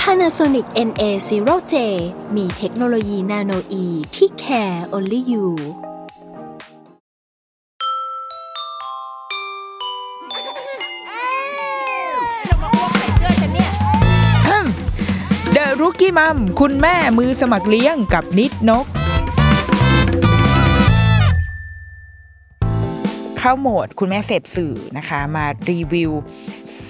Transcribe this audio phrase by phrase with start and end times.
[0.00, 1.74] Panasonic NA0J
[2.36, 3.84] มีเทคโนโลยีนาโนอี
[4.14, 5.46] ที่ care only you
[15.52, 18.86] เดอะรุกี้มัมคุณแม่มือสมัครเลี้ยงกับนิดนก
[23.46, 26.12] เข้าโหมดคุณแม่เสพสื่อนะคะ มารีวิว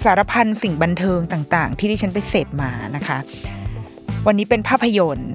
[0.03, 3.17] สารพันสิ่งบันเทิงต่าง ๆ ที่ดิฉันไปเสพมานะคะ
[4.27, 5.33] วันนี้เป็นภาพยนตร์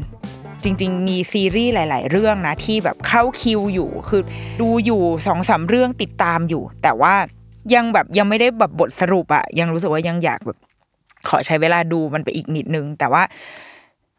[0.63, 4.23] จริง ๆ มีซีรีส์หลาย ๆ เรื่องนะที่แบบเข้าคิวอยู่ คือ
[4.61, 7.15] ดูอยู่สองสามเรื่องติดตามอยู่ แต่ว่า
[7.75, 10.59] ยังแบบยังไม่ได้แบบบทสรุปอะยังรู้สึกว่ายังอยากแบบ
[11.29, 13.23] ขอใช้เวลาดูมันไปอีกนิดนึง แต่ว่า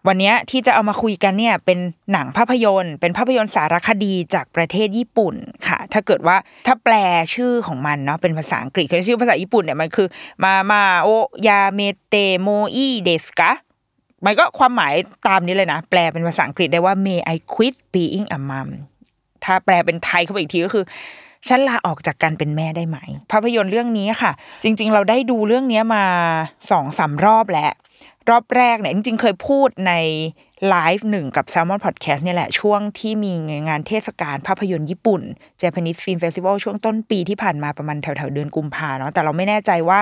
[0.07, 1.79] วันนี้ที่จะเอามาคุยกันเนี่ยเป็น
[2.11, 5.35] หนังภาพยนตร์ เป็นภาพยนตร์สารคดีจากประเทศญี่ปุ่น
[5.67, 6.95] ค่ะ ถ้าเกิดว่าถ้าแปล
[7.33, 10.07] ชื่อของมันเนาะเป็นภาษาอังกฤษคือชื่อภาษาญี่ปุ่นเนี่ยมันคือ
[10.43, 11.09] มามาโอ
[11.47, 13.51] ยาเมเตโมอิเดสกะ
[14.25, 14.93] มันก็ความหมาย
[15.27, 18.69] ตามนี้เลยนะ แปลเป็นภาษาอังกฤษได้ว่า May I quit being a mom
[19.43, 20.85] ถ้าแปลเป็นไทยเข้าไปอีกทีก็คือ
[21.47, 22.97] ฉันลาออกจากการเป็นแม่ได้ไหม
[23.31, 24.31] ภาพยนตร์เรื่องนี้ค่ะ
[24.63, 26.05] จริง ๆ เราได้ดูเรื่องนี้มา
[26.71, 27.71] สองสามรอบแล้ว
[28.31, 29.93] รอบแรกเนี่ยจริงๆ เคยพูดใน
[30.69, 33.31] ไลฟ์หนึ่งกับ Salmon Podcast เนี่ยแหละ ช่วงที่มี
[33.67, 35.21] งานเทศกาลภาพยนตร์ญี่ปุ่น
[35.61, 39.99] Japanese Film Festival ช่วงต้นปีที่ผ่านมาประมาณแถวๆเดือนกุมภาเนาะแต่เราไม่แน่ใจว่า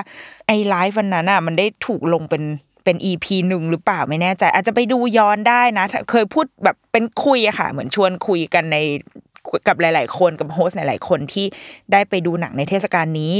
[0.47, 2.43] ไอ้ไลฟ์วันนั้นอะมันได้ถูกลงเป็น
[2.83, 8.77] เป็น EP หนึ่งหรือเปล่าไม่แน่ใจ อาจจะไปดูย้อนได้นะ เคยพูดแบบเป็นคุยอะค่ะ เหมือนชวนคุยกันใน
[9.67, 11.45] กับหลาย ๆ คนกับโฮสต์หลาย ๆ คนที่
[11.91, 13.33] ได้ไปดูหนังในเทศกาลนี้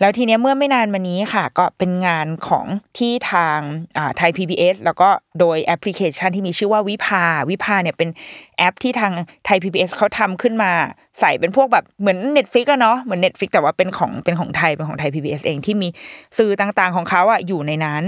[0.00, 2.66] แล้วทีเนี้ยเมื่อไม่นานมานี้ค่ะ ก็เป็นงานของ
[2.98, 3.58] ที่ทาง
[4.16, 5.08] Thai PBS แล้วก็
[5.40, 8.08] โดยแอปพลิเคชันที่มีชื่อว่า VIPA VIPA เนี่ยเป็น
[8.58, 9.12] แอปที่ทาง
[9.44, 10.72] ไทย PBS เขาทำขึ้นมา
[11.20, 15.88] ใส่เป็นพวกแบบเหมือน Netflix อะเนาะเหมือน Netflix แต่ว่าเป็นของเป็นของไทยเป็นของไทย PBS เองที่มี
[16.38, 18.02] สื่อต่างๆของเขาอะอยู่ในนั้น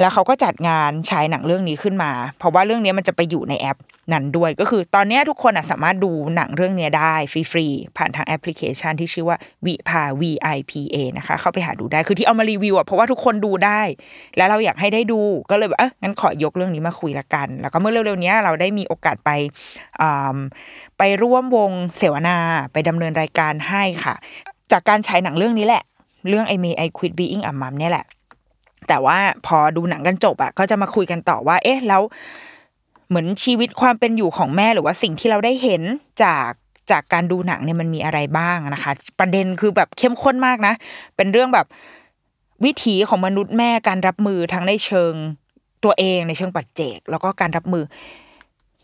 [0.00, 3.78] แล้วเขาก็จัดงานฉายหนังเรื่องนี้ขึ้นมา เพราะว่าเรื่องนี้มันจะไปอยู่ในแอป
[4.12, 9.36] นั้นด้วย ก็คือตอนนี้ทุกคนสามารถดูหนังเรื่องนี้ได้ฟรีๆผ่านทางแอปพลิเคชันที่ชื่อว่า
[9.66, 10.22] วิภา V
[10.56, 13.80] I P A นะคะ เข้าไปหาดูได้คือที่เอามารีวิวอะเพราะว่าทุกคนดูได้
[14.36, 15.20] แล้วเราอยากให้ได้ดู
[15.50, 19.30] ก็เลยแบบเอองั้นขอยกเรื่องนี้มาคุยละกัน แล้วก็เมื่อเร็วๆนี้เราได้มีโอกาสไป
[20.98, 22.36] ไปร่วมวงเสวนา
[22.72, 24.14] ไปดำเนินรายการให้ค่ะ
[24.72, 25.82] จากการฉายหนังเรื่องนี้แหละ
[26.28, 28.06] เรื่อง I May I Quit Being a Mom เนี่ยแหละ
[28.88, 32.02] แต่ว่าพอดูหนังกันจบอะก็จะมาคุยกันต่อว่า เอ๊ะแล้ว
[33.08, 35.82] เหมือนชีวิตความเป็นอยู่ของแม่หรือว่าสิ่งที่เราได้เห็น
[36.22, 36.50] จาก
[36.90, 40.74] จากการดูหนังเนี่ยมันมีอะไรบ้างนะคะ ประเด็นคือแบบเข้มข้นมากนะ
[41.16, 41.66] เป็นเรื่องแบบ
[42.64, 45.12] วิถีของมนุษย์แม่การรับมือทั้งในเชิง
[45.84, 47.84] ตัวเองในเชิงปัจเจก แล้วก็การรับมือ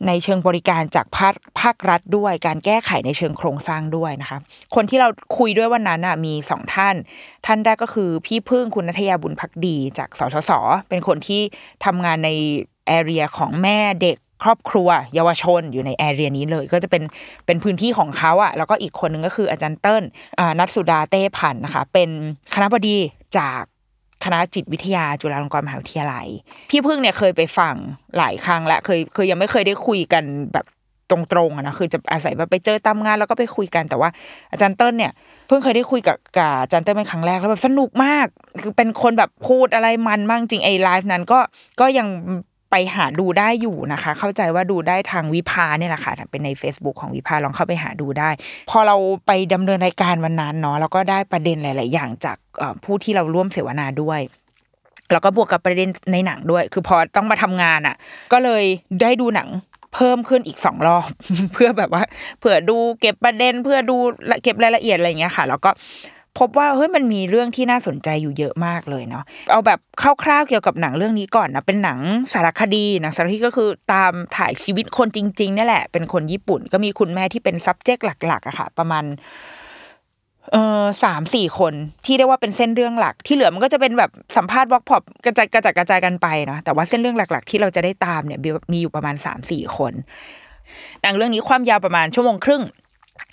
[0.07, 4.39] ในเชิงบริการจากภาคภาครัฐด้วย การแก้ไขในเชิงโครงสร้างด้วยนะคะ
[4.75, 5.09] คนที่เรา
[5.39, 6.95] คุยด้วยวันนั้นน่ะมีสองท่าน
[7.47, 10.51] ท่านแรกก็คือพี่พึ่งคุณนัทยาบุญพักดีจากสชส
[10.89, 11.43] เป็นคนที่
[11.85, 12.31] ทำงานใน
[12.87, 17.03] แอเรียของแม่เด็กครอบครัวเยาวชนอยู่ในแอเรียนี้เลย ก็จะเป็น
[17.47, 20.03] เป็นพื้นที่ของเขาอะแล้วก็อีกคนหนึ่งก็คืออาจารย์เติ้ล
[20.59, 22.09] นัทสุดาเต้พันธ์นะคะ เป็น
[22.55, 22.99] คณะบดี
[23.39, 23.63] จาก
[24.25, 26.27] คณะจิตวิทยาจุฬาลงกรณ์มหาวิทยาลัย
[26.71, 27.75] พี่พึ่งเนี่ยเคยไปฟัง
[28.19, 30.67] หลายครั้งและเคยเคยยังไม่เคยได้คุยกันแบบ
[31.11, 31.19] ตร
[31.49, 34.09] งๆนะคือจะอาศัยแบบไปเจอตามงานแล้วก็ไปคุยกันแต่ว่า
[34.53, 35.13] อาจารย์เติ้ลเนี่ย
[35.47, 38.27] เพิ่งเคยได้คุยกับกับอาจารย์เติ้ลเป็นครั้งแรกแล้วแบบสนุกมาก
[38.63, 41.39] คือเป็นคนแบบพูดอะไรมันมากจริงไอ้ไลฟ์นั้นก็
[41.81, 42.09] ก็ยัง
[42.75, 48.31] ไปหาดูได้อยู่นะคะ เข้าใจว่าดูได้ทางวิภาเนี่ยแหละค่ะเป็นใน Facebook ของวิภาลองเข้าไปหาดูได้
[48.71, 48.97] พอเรา
[49.27, 52.37] ไปดำเนินรายการวันนั้นเนาะแล้วก็ได้ประเด็นหลาย ๆ อย่างจาก
[52.85, 54.21] ผู้ที่เราร่วมเสวนาด้วย
[55.13, 57.97] แล้วก็บวกกับประเด็นในหนังด้วย คือพอต้องมาทำงานอะ
[58.33, 58.65] ก็เลย
[59.03, 59.49] ได้ดูหนัง
[59.95, 61.07] เพิ่มขึ้นอีกสองรอบ
[61.55, 62.03] เพื่อแบบว่า
[62.39, 63.97] เผื่อดูเก็บประเด็นเพื่อดู
[64.43, 65.71] เก็บรายละเอียดอะไรเงี้ยค่ะ แล้วก็
[66.39, 69.79] พบว่าเฮ้ยมันมีเรื่องที่น่าสนใจอยู่เยอะมากเลยเนาะเอาแบบ
[70.23, 71.99] คร่าวๆเกี่ยวกับหนังเรื่องนี้ก่อนนะเป็นหนัง
[72.33, 79.05] สารคดีหนังสารคดีก็คือตามถ่ายชีวิตคนจริงๆนี่แหละ เป็นคนญี่ปุ่น ก็มีคุณแม่ที่เป็น subject หลักๆอะค่ะ ประมาณ
[80.53, 81.75] เออสามสี่คน
[82.07, 88.39] ที่เรียกว่าเป็นเส้นเรื่องหลัก ที่เหลือมันก็จะเป็นแบบสัมภาษณ์วอล์กพอปกระจายกระจัดกระจายกันไปเนาะแต่ว่าเส้นเรื่องหลัก ๆ ที่เราจะได้ตามเนี่ย
[88.73, 89.93] มีอยู่ประมาณสามสี่คน
[91.03, 92.63] หนังเรื่องนี้ความยาวประมาณชั่วโมงครึ่ง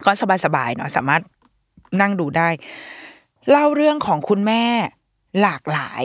[0.06, 0.12] ก็
[0.46, 1.22] สบายๆเนาะสามารถ
[2.02, 2.50] นั่งดูได้
[3.50, 4.64] เล่าเรื่องของคุณแม่
[5.42, 6.04] หลากหลาย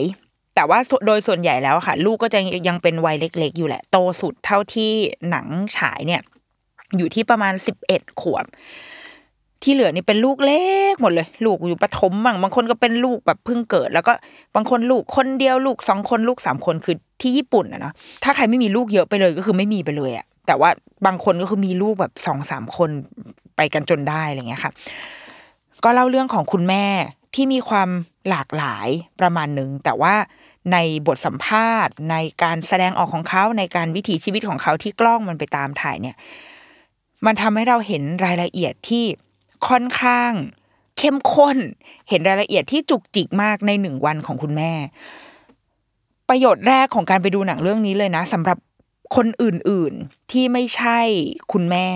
[0.55, 4.93] แต่ว่าโดยส่วนใหญ่แล้วค่ะ ลูกก็จะยังเป็นวัยเล็ก ๆ อยู่แหละ โตสุดเท่าที่
[5.31, 5.47] หนัง
[5.77, 6.23] ฉายเนี่ย
[6.97, 8.45] อยู่ที่ประมาณสิบเอ็ดขวบ
[9.63, 14.13] ที่เหลือนี่เป็นลูกเล็กหมดเลย ลูกอยู่ประถมบ้างบางคนก็เป็นลูกแบบเพิ่งเกิด แล้วก็
[14.55, 17.95] บางคนลูกคนเดียวลูกสองคนลูกสามคนคือที่ญี่ปุ่นอะเนาะ
[18.25, 20.71] ถ้าใครไม่มีลูกเยอะไปเลยก็คือไม่มีไปเลยอะแต่ว่า
[21.07, 22.91] บางคนก็คือมีลูกแบบสองสามคน
[23.57, 24.73] ไปกันจนได้อะไรเงี้ยค่ะ
[25.85, 26.87] ก็เล่าเรื่องของคุณแม่
[27.35, 27.89] ที่มีความ
[28.29, 28.89] หลากหลาย
[29.21, 30.15] ประมาณหนึ่งแต่ว่า
[30.73, 36.17] ในบทสัมภาษณ์ ในการแสดงออกของเขาในการวิถีชีวิตของเขาที่กล้องมันไปตามถ่ายเนี่ย
[37.27, 39.05] มันทำให้เราเห็นรายละเอียดที่
[39.69, 40.33] ค่อนข้าง
[40.99, 41.59] เข้มข้น
[42.09, 44.73] เห็นรายละเอียดที่จุกจิกมากในหนึ่งวันของคุณแม่
[46.29, 48.59] ประโยชน์แรกของการไปดูหนังเรื่องนี้เลยนะสำหรับ
[49.17, 50.99] คนอื่นๆที่ไม่ใช่
[51.53, 51.89] คุณแม่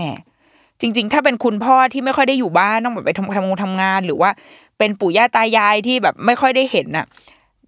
[0.81, 4.31] จริง ๆ ถ้าเป็นคุณพ่อที่ไม่ค่อยได้อยู่บ้านต้องแบบไปทำทำงานทำงาน หรือว่า
[4.79, 7.07] เป็นปู่ย่าตายายที่แบบไม่ค่อยได้เห็นน่ะ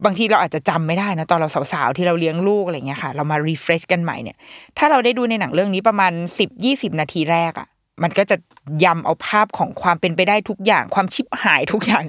[0.04, 4.36] บางทีเราอาจจะจำไม่ได้นะตอนเราสาวๆที่เราเลี้ยงลูกอะไรเงี้ยค่ะ เรามารีเฟรชกันใหม่เนี่ย
[4.78, 7.68] ถ้าเราได้ดูในหนังเรื่องนี้ประมาณสิบยี่สิบนาทีแรกอะ
[8.02, 8.36] มันก็จะ
[8.84, 12.04] ยำเอาภาพของความเป็นไปได้ทุกอย่างความชิบหายทุกอย่าง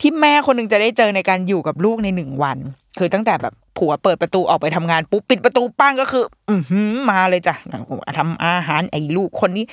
[0.00, 2.58] ที่แม่คนหนึ่งจะได้เจอในการอยู่กับลูกในหนึ่งวัน
[2.98, 7.54] คือตั้งแต่แบบผัวเปิดประตูออกไปทำงานปุ๊บปิดประตูปั้งก็คือ อือหือมาเลยจ้ะ
[8.18, 9.64] ทำอาหารไอ้ลูกคนนี้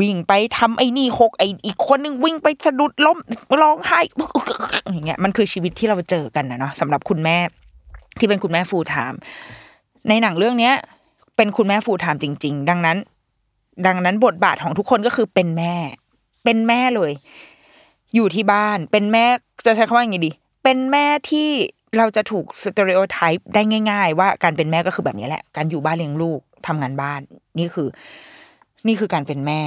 [0.00, 3.18] วิ่งไปทำไอ้นี่หกไอ้อีกคนนึงวิ่งไปสะดุดล้ม
[3.62, 4.00] ร้องไห้
[4.92, 7.38] อย่างเงี้ยมันคือชีวิตที่เราเจอกันนะเนาะสำหรับคุณแม่
[8.18, 9.18] ที่เป็นคุณแม่ full-time
[10.08, 10.74] ในหนังเรื่องเนี้ย
[11.36, 12.98] เป็นคุณแม่ full-time จริง ๆ ดังนั้น
[13.86, 15.74] ดังนั้นบทบาทของทุกคนก็คือเป็นแม่
[16.44, 17.12] เป็นแม่เลย
[18.14, 19.24] อยู่ที่บ้านเป็นแม่
[19.66, 20.30] จะใช้คำว่าอย่างไงดี
[20.64, 21.50] เป็นแม่ที่
[21.98, 27.20] เราจะถูกสเตอริโอไทป์ได้ง่าย ๆ ว่าการเป็นแม่ก็คือแบบนี้แหละ การอยู่บ้านเลี้ยงลูกทำงานบ้าน
[27.58, 27.88] นี่คือ
[28.86, 29.62] นี่คือการเป็นแม่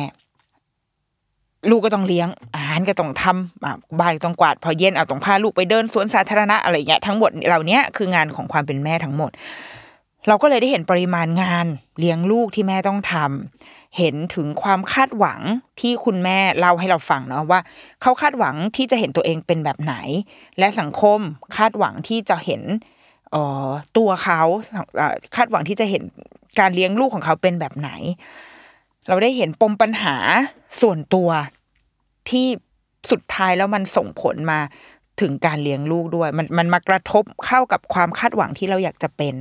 [1.70, 9.32] ลูกก็ต้องเลี้ยง อาหารก็ต้องทำบ้านก็ต้องกวาด พอเย็นเอาต้องพาลูกไปเดินสวนสาธารณะอะไรเงี้ยทั้งหมดเหล่านี้คืองานของความเป็นแม่ทั้งหมด
[10.28, 11.66] เราก็เลยได้เห็นปริมาณงาน
[12.00, 15.42] เลี้ยงลูกที่แม่ต้องทำเห็นถึงความคาดหวัง
[15.80, 17.60] ที่คุณแม่เล่าให้เราฟังเนาะว่า
[18.02, 19.96] เขาคาดหวังที่จะเห็นตัวเองเป็นแบบไหน
[20.60, 21.20] และสังคม
[21.56, 22.62] คาดหวังที่จะเห็น
[23.98, 24.42] ตัวเขา
[25.36, 26.04] คาดหวังที่จะเห็น
[26.60, 27.90] การเลี้ยงลูกของเขาเป็นแบบไหน
[29.08, 30.16] เราได้เห็นปมปัญหา
[30.82, 31.30] ส่วนตัว
[32.30, 32.46] ที่
[33.12, 34.60] สุดท้ายแล้วมันส่งผลมา
[35.22, 39.36] ถึงการเลี้ยงลูกด้วย มันมันมากระทบเข้ากับความคาดหวังที่เราอยากจะเป็น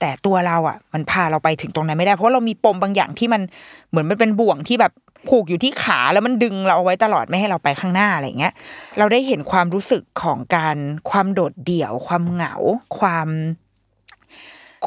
[0.00, 3.42] แต่ตัวเราอะ มันพาเราไปถึงตรงนั้นไม่ได้ เพราะเรามีปมบางอย่างที่มัน
[3.90, 4.92] เหมือนมันเป็นบ่วงที่แบบ
[5.28, 8.54] ผูกอยู่ที่ขาแล้วมันดึงเราเอาไว้ตลอดไม่ให้เราไปข้างหน้าอะไรเงี้ย
[8.98, 10.76] เราได้เห็นความรู้สึกของการ
[11.10, 12.54] ความโดดเดี่ยว ความเหงา
[12.98, 13.28] ความ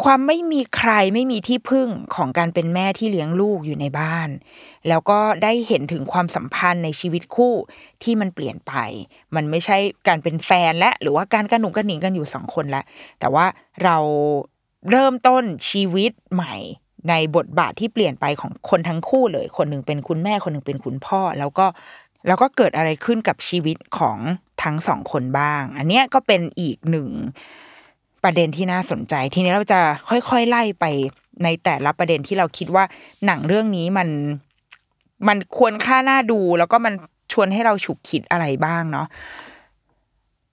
[0.04, 4.30] ความไม่มีใครไม่มีที่พึ่งของการเป็นแม่ที่เลี้ยงลูกอยู่ในบ้าน
[4.88, 7.54] แล้วก็ได้เห็นถึงความสัมพันธ์ในชีวิตคู่
[8.04, 8.74] ที่มันเปลี่ยนไป
[9.36, 9.78] มันไม่ใช่
[10.08, 12.84] การเป็นแฟนและหรือว่าการกระหนุกกระหนิงกันอยู่สองคนล้ว
[13.20, 13.46] แต่ว่า
[13.84, 13.98] เรา
[14.92, 16.56] เริ่มต้นชีวิตใหม่
[17.10, 21.66] ในบทบาทที่เปลี่ยนไปของคนทั้งคู่เลย คนหนึ่งเป็นคุณแม่คนหนึ่งเป็นคุณพ่อ แล้วก็
[22.28, 24.18] แล้วก็เกิดอะไรขึ้นกับชีวิตของ
[24.64, 27.10] ทั้งสองคนบ้าง อันนี้ก็เป็นอีกหนึ่ง
[28.28, 29.80] ประเด็นที่น่าสนใจ ทีนี้เราจะ
[30.10, 30.86] ค่อยๆไล่ไป
[31.44, 32.84] ในแต่ละประเด็นที่เราคิดว่า
[33.26, 34.10] หนังเรื่องนี้มัน
[35.28, 36.94] มันควรค่าน่าดู แล้วก็มัน
[37.32, 39.08] ชวนให้เราฉุกคิดอะไรบ้างเนาะ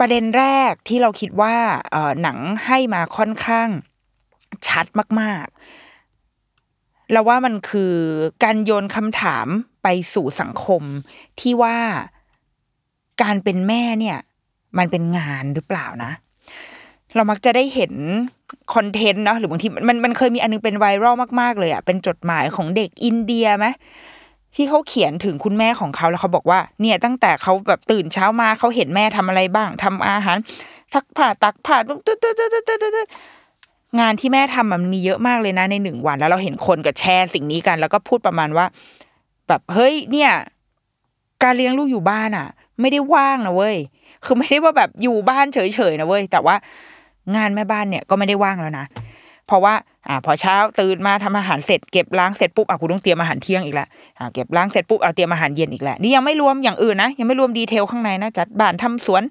[0.00, 1.54] ประเด็นแรกที่เราคิดว่า
[1.90, 3.68] เออหนังให้มาค่อนข้าง
[4.68, 4.86] ชัด
[5.20, 7.94] มากๆเราว่ามันคือ
[8.43, 9.46] การโยนคำถาม
[9.82, 10.82] ไปสู่สังคม
[11.40, 11.78] ที่ว่า
[13.22, 14.19] การเป็นแม่เนี่ย
[14.78, 16.12] มันเป็นงานหรือเปล่านะ
[17.14, 17.92] เรามักจะได้เห็น
[18.74, 23.66] คอนเทนต์เนาะหรือบางทีมันมันเคยมีอันนึงเป็นไวรัลมาก ๆ เลยอะเป็นจดหมายของเด็กอินเดียไหม
[24.54, 30.38] ที่เขาเขียนถึงคุณแม่ของเขาแล้วเขาบอกว่า เนี่ยตั้งแต่เขาแบบตื่นเช้ามาเขาเห็นแม่ทำอะไรบ้างทำอาหาร
[30.94, 33.08] ซักผ้าตักผ้าตุ๊ดตุ๊ดตุ๊ดตุ๊ดตุ๊ด
[34.00, 38.66] งานที่แม่ทำมันมีเยอะมากเลยนะในหนึ่งวัน แล้วเราเห็นคนก็แชร์สิ่งนี้กัน แล้วก็พูดประมาณว่า
[39.48, 40.32] แบบเฮ้ยเนี่ย
[41.42, 42.48] การเลี้ยงลูกอยู่บ้านอะ
[42.80, 43.76] ไม่ได้ว่างนะเว้ย
[44.24, 45.58] คือไม่ได้ว่าแบบอยู่บ้านเฉ
[45.90, 46.56] ยๆนะเว้ยแต่ว่า
[47.36, 48.86] งานแม่บ้านเนี่ยก็ไม่ได้ว่างแล้วนะ
[49.46, 49.74] เพราะว่า
[50.08, 53.88] อ่าพอเช้าตื่นมาทำอาหารเสร็จเก็บล้างเสร็จปุ๊บอะกูต้องเตรียมอาหารเที่ยงอีกแล้ว
[54.19, 59.22] อ่าเก็บล้างเสร็จปุ๊บเอาเตรียมอาหารเย็นอีกแล้วนี่ยังไม่รวมอย่างอื่นนะยังไม่รวมดีเทลข้างในนะจัดบ้านทำสวน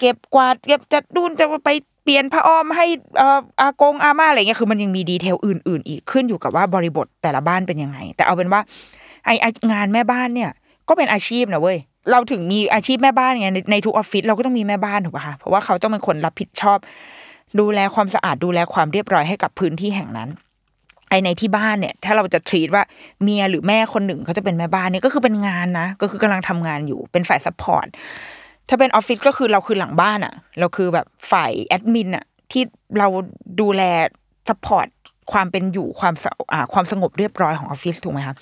[0.00, 1.70] เก็บกวาดเก็บจัดดูนจะไป
[2.04, 2.86] เปลี่ยนผ้าอ้อมให้
[3.20, 8.60] อ่าอากงอาม่าอะไรเงี้ยคือมันยังมี detail อื่น ๆ อีกขึ้นอยู่กับว่าบริบทแต่ละบ้านเป็นยังไง แต่เอาเป็นว่า
[9.24, 9.30] ไอ
[9.72, 10.50] งานแม่บ้านเนี่ย
[10.88, 11.78] ก็เป็นอาชีพนะเว้ย
[12.10, 16.78] เราถึงมีอาชีพแม่บ้านไงในทุกออฟฟิศเราก็ต้องมีแม่บ้านถูกป่ะคะเพราะว่าเขาต้องเป็นคนรับผิดชอบ
[17.60, 20.28] ดูแลความสะอาดดูแลความเรียบร้อยให้กับพื้นที่แห่งนั้น
[21.08, 22.82] ไอในที่บ้านเนี่ย ถ้าเราจะ treat ว่า
[23.22, 27.86] เมียหรือแม่คนหนึ่งเขาจะเป็นแม่บ้านเนี่ยก็คือเป็นงานนะ ก็คือกำลังทำงานอยู่เป็นฝ่าย support
[28.68, 32.62] ถ้าเป็นออฟฟิศก็คือเราคือหลังบ้านอะ่ะ เราคือแบบฝ่ายแอดมินอะ่ะที่
[32.98, 33.08] เรา
[33.60, 33.82] ดูแล
[34.48, 34.86] support
[35.32, 38.34] ความเป็นอยู่ความสะอ่าความสงบเรียบร้อยของออฟฟิศถูกไหมคะ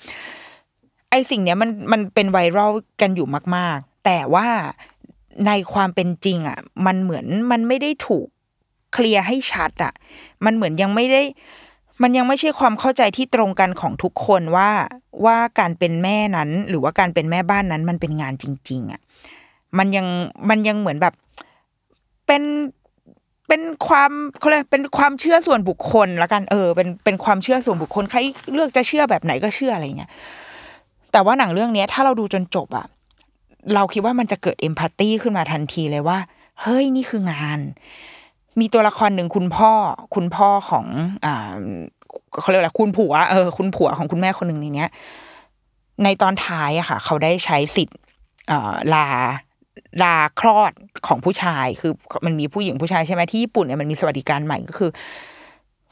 [1.11, 2.71] ไอสิ่งเนี้ยมันมันเป็น viral
[3.01, 4.47] กันอยู่มาก ๆ แต่ว่า
[5.47, 8.27] ในความเป็นจริงอะ มันเหมือนมันไม่ได้ถูก
[8.97, 9.93] เคลียร์ให้ชัดอะ
[10.45, 11.21] มันเหมือนยังไม่ได้
[12.01, 14.69] มันยังไม่ใช่ความเข้าใจที่ตรงกันของทุกคนว่า
[15.25, 19.01] ว่าการเป็นแม่นั้น หรือว่าการเป็นแม่บ้านนั้น มันเป็นงานจริง ๆอะ
[19.77, 20.07] มันยัง
[20.49, 21.13] มันยังเหมือนแบบ
[22.27, 22.43] เป็น
[23.47, 28.17] เป็นความเขาเรียกเป็นความเชื่อส่วนบุคคลละกันเออ เป็นเป็นความเชื่อส่วนบุคคลใคร
[28.53, 30.11] เลือกจะเชื่อแบบไหนก็เชื่ออะไรเงี้ย
[31.11, 32.85] แต่ว่าหนังเรื่องเนี้ย ถ้าเราดูจนจบอะ
[33.75, 36.17] เราคิดว่ามันจะเกิดเอมพัตตีขึ้นมาทันทีเลยว่า
[36.61, 37.59] เฮ้ยนี่คืองาน
[38.59, 39.71] มีตัวละครหนึ่งคุณพ่อ
[40.15, 40.85] คุณพ่อของ
[41.25, 41.53] อ่า
[42.41, 44.89] เขาเรียกอะไรคุณผัวเออคุณผัวของคุณแม่คนหนึ่งในเนี้ย
[46.03, 47.97] ในตอนท้ายอะค่ะ เขาได้ใช้สิทธิ์
[48.93, 49.07] ลา
[50.03, 50.71] ลาคลอด
[51.07, 51.93] ของผู้ชายคือ
[52.25, 54.91] มันมีผู้หญิงผู้ชายใช่ไหมที่ญี่ปุ่นเนี่ยมันมีสวัสดิการใหม่ก็คือ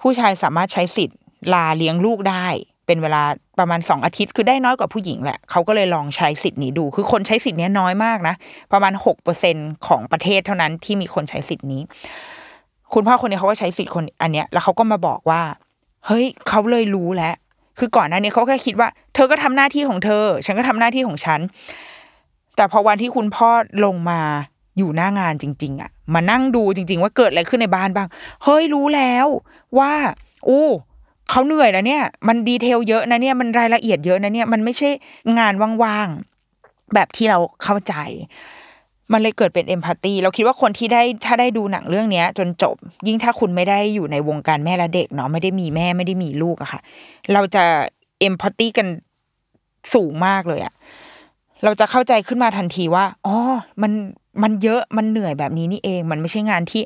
[0.02, 1.18] ผู้ชายสามารถใช้สิทธิ์
[1.54, 2.48] ลาเลี้ยงลูกได้
[2.86, 3.24] เป็นเวลา
[3.60, 8.36] ประมาณสองอาทิตย์คือได้น้อยกว่าผู้หญิงแหละเขาก็เลยลองใช้สิทธิ์นี้ดู คือคนใช้สิทธิ์นี้น้อยมากนะ
[8.74, 9.56] ประมาณหกเปอร์เซ็น
[9.88, 11.82] ของประเทศเท่านั้นที่มีคนใช้สิทธิ์นี้
[12.96, 15.42] คุณพ่อคนนี้เขาก็ใช้สิทธิ์คนอันเนี้ยแล้วเขาก็มาบอกว่า
[16.08, 17.36] เฮ้ยเขาเลยรู้แล้ว
[17.80, 21.40] คือก่อนหน้านี้เขาแค่คิดว่า เธอก็ทำหน้าที่ของเธอ ฉันก็ทำหน้าที่ของฉัน
[22.56, 23.50] แต่พอวันที่คุณพ่อ
[23.86, 24.22] ลงมา
[24.78, 28.08] อยู่หน้างานจริง ๆ อะ มานั่งดูจริง ๆ ว่าเกิดอะไรขึ้นในบ้านบ้าง
[28.44, 29.28] เฮ้ยรู้แล้ว
[29.80, 29.94] ว่า
[30.48, 30.68] อู้
[31.30, 34.90] เขาเหนื่อยนะเนี่ย มันดีเทลเยอะนะเนี่ย มันรายละเอียดเยอะนะเนี่ย มันไม่ใช่
[35.40, 37.94] งานว่างๆ แบบที่เราเข้าใจ
[39.12, 42.76] มันเลยเกิดเป็นเอมพัตตีเราคิดว่าคนที่ได้ถ้าได้ดูหนังเรื่องเนี้ย จนจบ
[43.08, 46.82] ยิ่งถ้าคุณไม่ได้อยู่ในวงการแม่และเด็กเนาะไม่ได้มีแม่ไม่ได้มีลูกอะค่ะ
[47.34, 47.64] เราจะ
[48.20, 48.88] เอมพัตตีกัน
[49.94, 50.74] สูงมากเลยอะ
[51.64, 53.36] เราจะเข้าใจขึ้นมาทันทีว่าอ๋อ
[53.82, 53.92] มัน
[54.44, 56.82] มันเยอะมันเหนื่อยแบบนี้นี่เอง มันไม่ใช่งานที่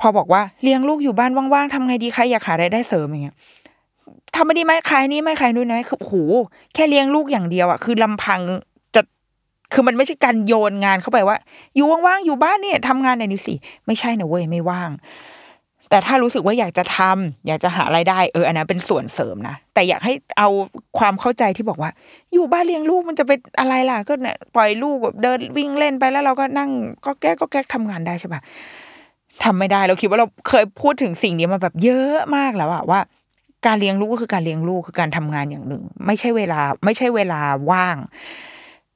[0.00, 3.36] พอบอกว่าเลี้ยงลูกอยู่บ้านว่างๆทำไงดีใครอยากหารายได้เสริมอย่างเงี้ย
[4.34, 6.14] ทำไม่ดีไหมขายนี่ไม่ขายนู่นนะคือโอ้โห
[6.74, 8.40] แค่เลี้ยงลูกอย่างเดียวอะคือลำพัง
[9.72, 11.36] คือมันไม่ใช่การโยนงานเข้าไปว่า
[11.74, 13.54] อยู่ว่างๆอยู่บ้านเนี่ยทำงานในนี้สิ
[13.86, 14.90] ไม่ใช่นะเว้ยไม่ว่าง
[15.90, 20.48] แต่ถ้ารู้สึกว่าอยากจะทำอยากจะหาไรายได้เอออันนั้นเป็นส่วนเสริมนะแต่อยากให้เอา
[20.98, 21.90] ความเข้าใจที่บอกว่า
[22.32, 26.70] อยู่บ้านเลี้ยงลูกมันจะเป็นอะไรล่ะ ก็เนี่ยปล่อยลูกแบบเดินวิ่งเล่นไปแล้วเราก็นั่ง
[27.06, 28.40] ก็แก้ก็แก้ทำงานได้ใช่ปะ
[29.44, 33.00] ทำไม่ได้เราคิดว่าเราเคยพูดถึงสิ่งนี้มาแบบเยอะมากแล้วอะว่า
[33.66, 37.96] การเลี้ยงลูกก็คือการเลี้ยงลูกคือการทำงานอย่างหนึ่ง ไม่ใช่เวลาไม่ใช่เวลาว่าง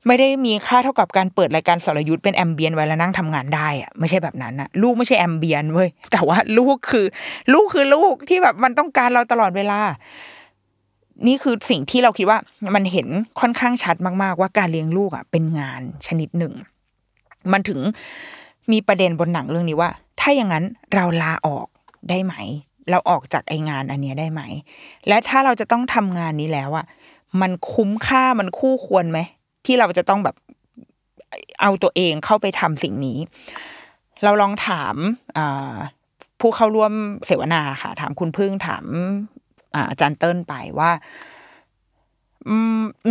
[0.06, 7.06] ไม่ได้มีค่าเท่ากับการเปิดรายการสรยุทธ์เป็นแอมเบียนไว้แล้วนั่งทำงานได้อะไม่ใช่แบบนั้นนะลูกไม่ใช่แอมเบียนเว้ยแต่ว่าลูกคือ
[7.52, 9.80] ลูกคือลูกที่แบบมันต้องการเราตลอดเวลา
[11.26, 12.38] นี่คือสิ่งที่เราคิดว่า
[12.74, 13.06] มันเห็น
[13.40, 16.52] ค่อนข้างชัดมาก ๆ ว่าการเลี้ยงลูกอะ เป็นงานชนิดหนึ่ง
[17.52, 17.80] มันถึง
[18.72, 21.66] มีประเด็นบนหนังเรื่องนี้ว่า ถ้าอย่างนั้นเราลาออก
[22.08, 22.34] ได้ไหม
[22.90, 24.42] เราออกจากไองานอันนี้ได้ไหม
[25.08, 26.86] และถ้าเราจะต้องทำงานนี้แล้วอะ
[27.40, 29.18] มันคุ้มค่ามันคู่ควรไหม
[29.66, 30.36] ที่เราจะต้องแบบ
[31.60, 33.18] เอาตัวเองเข้าไปทำสิ่งนี้
[34.24, 34.94] เราลองถาม
[36.40, 36.92] ผู้เข้าร่วม
[37.26, 38.84] เสวนาค่ะ ถามคุณพึ่งถาม
[39.90, 40.90] อาจารย์เติ้ลไปว่า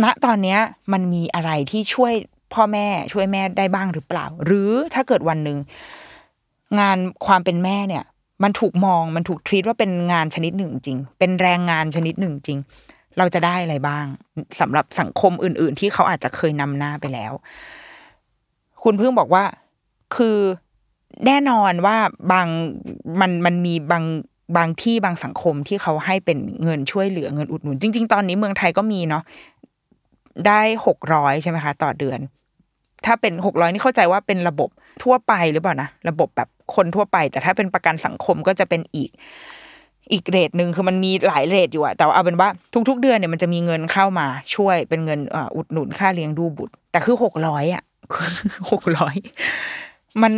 [0.02, 0.60] ณตอนเนี้ย
[0.92, 2.12] มันมีอะไรที่ช่วย
[2.54, 5.58] พ่อแม่ช่วยแม่ได้บ้างหรือเปล่า หรือถ้าเกิดวันหนึ่ง
[6.80, 8.04] งานความเป็นแม่เนี่ย
[8.42, 12.58] มันถูกมองมันถูกทรีตว่าเป็นงานชนิดหนึ่งจริง เป็นแรงงานชนิดหนึ่งจริง
[13.18, 14.04] เราจะได้อะไรบ้าง
[14.60, 17.32] สำหรับสังคมอื่น ๆ ที่เขาอาจจะเคยนำหน้าไปแล้ว
[18.82, 19.44] คุณเพิ่งบอกว่า
[20.16, 20.38] คือ
[21.26, 21.96] แน่นอนว่า
[22.32, 22.46] บาง
[23.20, 24.04] มันมันมีบาง
[24.56, 29.22] บางที่บางสังคมที่เขาให้เป็นเงินช่วยเหลือเงินอุดหนุน จริง ๆ ตอนนี้เมืองไทยก็มีเนาะ
[30.46, 32.18] ได้หกร้อยใช่ไหมคะ ต่อเดือน
[33.06, 34.70] ถ้าเป็นหกร้อยนี่เข้าใจว่าเป็นระบบ
[35.02, 39.10] ทั่วไปหรือเปล่านะระบบแบบคนทั่วไป แต่ถ้าเป็นประกันสังคมก็จะเป็นอีก
[40.12, 42.48] อีกเรทหนึ่งคือมันมีหลายเรทอยู่อะแต่เอาเป็นว่า
[42.88, 45.20] ทุก ๆ เดือนเนี่ยมันจะมีเงินเข้ามาช่วยเป็นเงิน
[45.56, 47.82] อุดหนุนค่าเลี้ยงดูบุตร แต่คือหกร้อยอะ
[48.70, 49.14] หกร้อย
[50.22, 50.32] มัน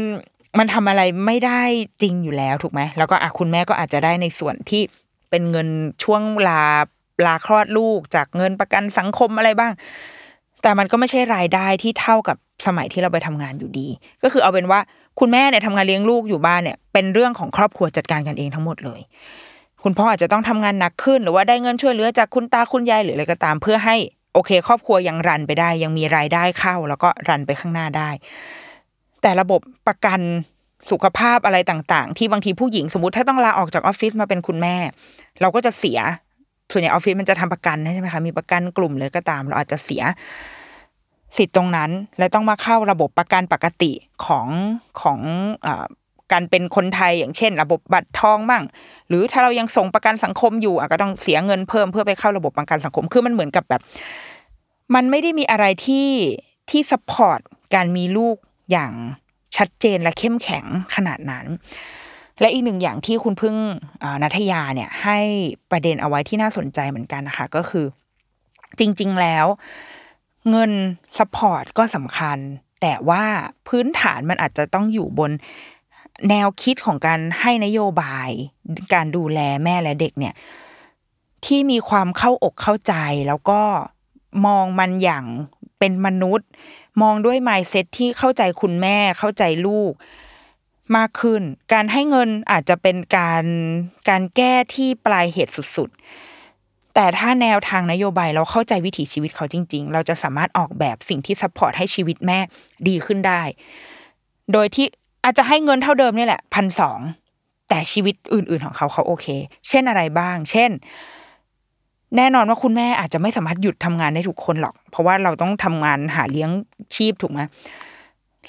[0.59, 1.63] มันทำอะไรไม่ได้
[2.03, 4.83] จริงอยู่แล้วถูกไหมแล้วก็อะคุณแม่ก็อาจจะได้ในส่วนที่
[5.31, 5.69] เป็นเงิน
[6.05, 6.63] ช่วงลา
[7.27, 9.73] ลาคลอดลูกจากเงินประกันสังคมอะไรบ้าง
[10.63, 13.89] แต่มันก็ไม่ใช่รายได้ที่เท่ากับสมัยที่เราไปทำงานอยู่ดี
[14.23, 14.81] ก็คือเอาเป็นว่า
[15.21, 19.01] คุณแม่เนี่ยทำงานเลี้ยงลูกอยู่บ้านเนี่ยเป็นเรื่องของครอบครัวจัดการกันเองทั้งหมดเลย
[19.85, 23.97] คุณพ่ออาจจะต้องทำงานหนักขึ้น หรือว่าได้เงินช่วยเหลือจากคุณตาคุณยายหรืออะไรก็ตาม เพื่อให้
[24.35, 28.11] โอเค ครอบครัวยังรันไปได้ ยังมีรายได้เข้า แล้วก็รันไปข้างหน้าได้
[29.23, 30.21] แต่ระบบประกัน
[30.91, 34.77] สุขภาพอะไรต่างๆ ที่บางทีผู้หญิงสมมติถ้าต้องลาออกจากออฟฟิศมาเป็นคุณแม่
[35.41, 35.99] เราก็จะเสีย
[36.73, 40.03] ส่วนใหญ่ออฟฟิศมันจะทำประกันใช่ไหมคะมีประกันกลุ่มเลยก็ตาม เราอาจจะเสีย
[41.37, 43.93] สิทธิ์ตรงนั้น และต้องมาเข้าระบบประกันปกติ
[44.27, 44.49] ของ
[45.01, 45.19] ของ
[46.33, 48.65] การเป็นคนไทยอย่างเช่น ระบบบัตรทองมั่ง
[49.09, 53.83] หรือถ้าเรายังส่งประกันสังคมอยู่อะก็ต้องเสียเงินเพิ่มเพื่อไปเข้าระบบประกันสังคมคือมันเหมือนกับแบบ
[54.95, 56.09] มันไม่ได้มีอะไรที่
[56.71, 57.41] ที่สปอร์ต
[57.75, 58.37] การมีลูก
[58.73, 58.93] อย่าง
[59.57, 61.47] ชัดเจนและเข้มแข็งขนาดนั้น
[62.41, 63.57] และอีกหนึ่งอย่างที่คุณพึ่ง
[64.23, 65.19] นัทยาเนี่ยให้
[65.71, 67.87] ประเด็นเอาไว้ที่น่าสนใจเหมือนกันนะคะ ก็คือ
[68.79, 69.47] จริง ๆ แล้ว
[70.51, 70.73] เงิน
[71.19, 72.39] สปอร์ตก็สำคัญ
[72.83, 73.25] แต่ว่า
[73.69, 75.31] พื้นฐานมันอาจจะต้องอยู่บน
[76.31, 78.31] แนวคิดของการให้นโยบาย
[78.95, 80.35] การดูแลแม่และเด็กเนี่ย
[81.45, 82.95] ที่มีความเข้าอกเข้าใจ
[83.29, 83.61] แล้วก็
[84.47, 85.25] มองมันอย่าง
[85.79, 86.49] เป็นมนุษย์
[87.03, 89.93] มองด้วย mindset ที่เข้าใจคุณแม่เข้าใจลูก
[90.97, 93.45] มากขึ้น การให้เงินอาจจะเป็นการ
[94.09, 102.39] การแก้ที่ปลายเหตุสุดๆ แต่ถ้าแนวทางนโยบายเราเข้าใจวิถีชีวิตเขาจริง ๆ เราจะสามารถออกแบบสิ่งที่ support ให้ชีวิตแม่
[102.89, 103.43] ดีขึ้นได้
[104.53, 104.87] โดยที่
[105.29, 106.99] อาจจะให้เงินเท่าเดิมนี่แหละพันสอง
[107.69, 109.27] แต่ชีวิตอื่น ๆของเขาเขาโอเค
[109.69, 110.71] เช่นอะไรบ้าง เช่น
[112.17, 116.51] แน่นอนว่าคุณแม่อาจจะไม่สามารถหยุดทำงานได้ทุกคนหรอก เพราะว่าเราต้องทำงานหาเลี้ยง
[116.97, 117.41] ชีพถูกไหม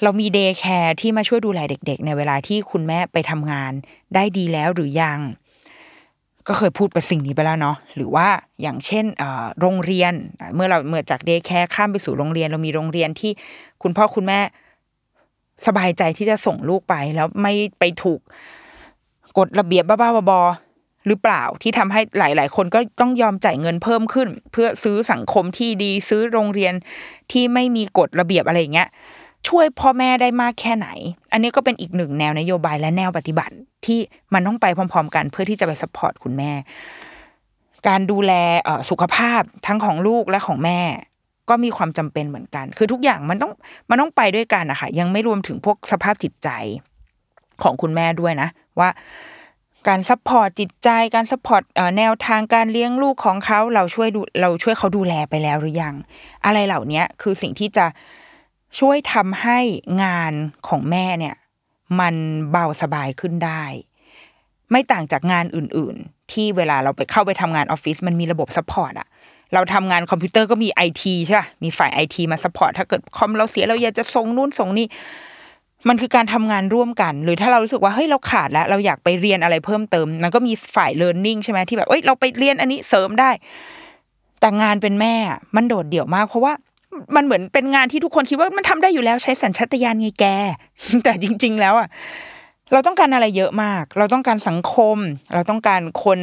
[0.02, 3.72] เรามี daycare ที่มาช่วยดูแลเด็ก ๆ ในเวลาที่คุณแม่ไปทำงาน
[4.14, 5.18] ได้ดีแล้วหรือยัง
[6.48, 8.28] ก็เคยพูดไปสิ่งนี้ไปแล้วเนาะหรือว่า
[8.62, 9.04] อย่างเช่น
[9.60, 10.12] โรงเรียน
[10.54, 13.32] เมื่อเราเมื่อจาก daycare ข้ามไปสู่โรงเรียน เรามีโรงเรียนที่
[13.82, 14.40] คุณพ่อคุณแม่
[15.66, 18.20] สบายใจที่จะส่งลูกไป แล้วไม่ไปถูก
[19.38, 26.74] กฎระเบียบบ้าๆบอๆหรือเปล่าที่ทำให้หลาย ๆ คนก็ต้องยอมจ่ายเงินเพิ่มขึ้น เพื่อซื้อสังคมที่ดีซื้อโรงเรียน
[27.32, 28.88] ที่ไม่มีกฎระเบียบอะไรอย่างเงี้ย
[29.48, 30.88] ช่วยพ่อแม่ได้มากแค่ไหน
[31.32, 33.54] อันนี้ก็เป็นอีกหนึ่งแนวนโยบายและแนวปฏิบัติ
[33.86, 33.98] ที่
[34.34, 36.50] มันต้องไปพร้อม ๆ กันเพื่อที่จะไป support คุณแม่
[37.88, 38.32] การดูแล
[38.90, 40.80] สุขภาพทั้งของลูกและของแม่
[41.50, 43.52] ก็มีความจำเป็นเหมือนกัน คือทุกอย่างมันต้อง
[43.90, 46.48] มันต้องไปด้วยกันนะคะยังไม่รวมถึงพวกสภาพจิตใจ
[47.62, 48.48] ของคุณแม่ด้วยนะ
[48.80, 48.90] ว่า
[49.88, 51.62] การ support จิตใจการ support
[51.98, 55.94] แนวทางการเลี้ยงลูกของเขาเราช่วยดูเราช่วยเขาดูแลไปแล้วหรือยัง
[56.44, 57.86] อะไรเหล่านี้คือสิ่งที่จะ
[58.80, 59.58] ช่วยทำให้
[60.02, 60.32] งาน
[60.68, 61.34] ของแม่เนี่ย
[62.00, 62.14] มัน
[62.50, 63.62] เบาสบายขึ้นได้
[64.70, 69.08] ไม่ต่างจากงานอื่น ๆ ที่เวลาเราไปเข้าไปทำงานออฟฟิศมันมีระบบ support อะ
[69.54, 74.86] เราทำงานคอมพิวเตอร์ก็มีไอทีใช่ป่ะมีฝ่ายไอทีมา support ถ้าเกิดคอมเราเสียเราอยากจะส่งนู่นส่งนี่
[75.88, 83.30] มันคือการทำงานร่วมกัน หรือถ้าเรารู้สึกว่าเฮ้ยเราขาดแล้ว เราอยากไปเรียนอะไรเพิ่มเติม มันก็มีฝ่าย learning ใช่ไหมที่แบบเอ้ยเราไปเรียนอันนี้เสริมได้
[84.40, 85.14] แต่งานเป็นแม่
[85.56, 86.52] มันโดดเดี่ยวมาก เพราะว่า
[87.16, 90.26] มันเหมือนเป็นงานที่ทุกคนคิดว่ามันทำได้อยู่แล้วใช้สัญชาตญาณไงแก
[91.04, 91.88] แต่จริง ๆ แล้วอะ
[92.72, 94.96] เราต้องการอะไรเยอะมาก เราต้องการสังคม
[95.34, 96.20] เราต้องการคน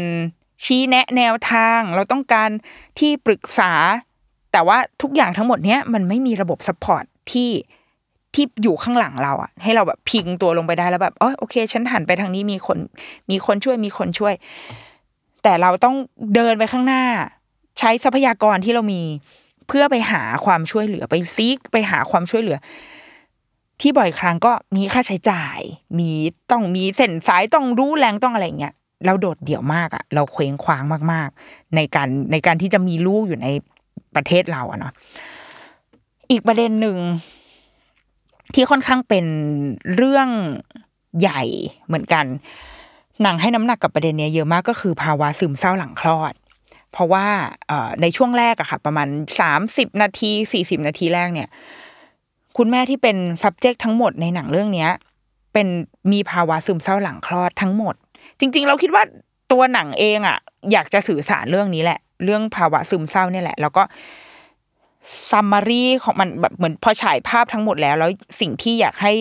[0.63, 2.49] ชี้แนะแนวทาง เราต้องการ
[2.99, 3.71] ที่ปรึกษา
[4.51, 7.51] แต่ว่าทุกอย่างทั้งหมดเนี้ยมันไม่มีระบบ support ที่
[8.33, 12.77] ที่อยู่ข้างหลังเราอะให้เราแบบพิงตัวลงไปได้แล้วแบบอ๋อโอเค ฉันหันไปทางนี้มีคน
[13.29, 14.33] มีคนช่วยมีคนช่วย
[15.43, 15.95] แต่เราต้อง
[16.35, 17.03] เดินไปข้างหน้า
[17.79, 19.01] ใช้ทรัพยากรที่เรามี
[19.67, 22.57] เพื่อไปหาความช่วยเหลือไปซีกไปหาความช่วยเหลือ
[23.81, 25.59] ที่บ่อยครั้งก็มีค่าใช้จ่าย
[25.99, 26.11] มี
[26.51, 28.73] ต้องมีเส้นสายต้องรู้แรงต้องอะไรเงี้ย
[29.05, 30.83] เราโดดเดี่ยวมากอะเราเคว้งคว้าง
[31.13, 33.47] มาก ๆ ในการในการที่จะมีลูกอยู่ใน
[34.15, 34.93] ประเทศเราอะเนาะ
[36.31, 36.97] อีกประเด็นหนึ่ง
[38.53, 39.25] ที่ค่อนข้างเป็น
[39.95, 40.29] เรื่อง
[41.19, 41.41] ใหญ่
[41.87, 42.25] เหมือนกัน
[43.21, 46.33] หนังให้น้ำหนักกับประเด็นนี้เยอะมากก็คือภาวะซึมเศร้าหลังคลอด
[46.91, 47.27] เพราะว่า
[48.01, 49.07] ในช่วงแรกอะค่ะ ประมาณ
[49.39, 51.49] สามสิบนาทีสี่สิบนาทีแรกเนี่ย
[52.57, 54.87] คุณแม่ที่เป็น subject ทั้งหมดในหนังเรื่องนี้
[55.53, 55.67] เป็น
[56.11, 57.95] มีภาวะซึมเศร้าหลังคลอดทั้งหมด
[58.39, 59.03] จริง ๆ เราคิดว่า
[59.51, 60.37] ตัวหนังเองอะ
[60.71, 63.83] อยากจะสื่อสารเรื่องนี้แหละ เรื่องภาวะซึมเศร้าเนี่ยแหละ แล้วก็
[65.29, 69.13] summary ของมันแบบเหมือนพอฉายภาพทั้งหมดแล้ว แล้วสิ่งที่อยากให้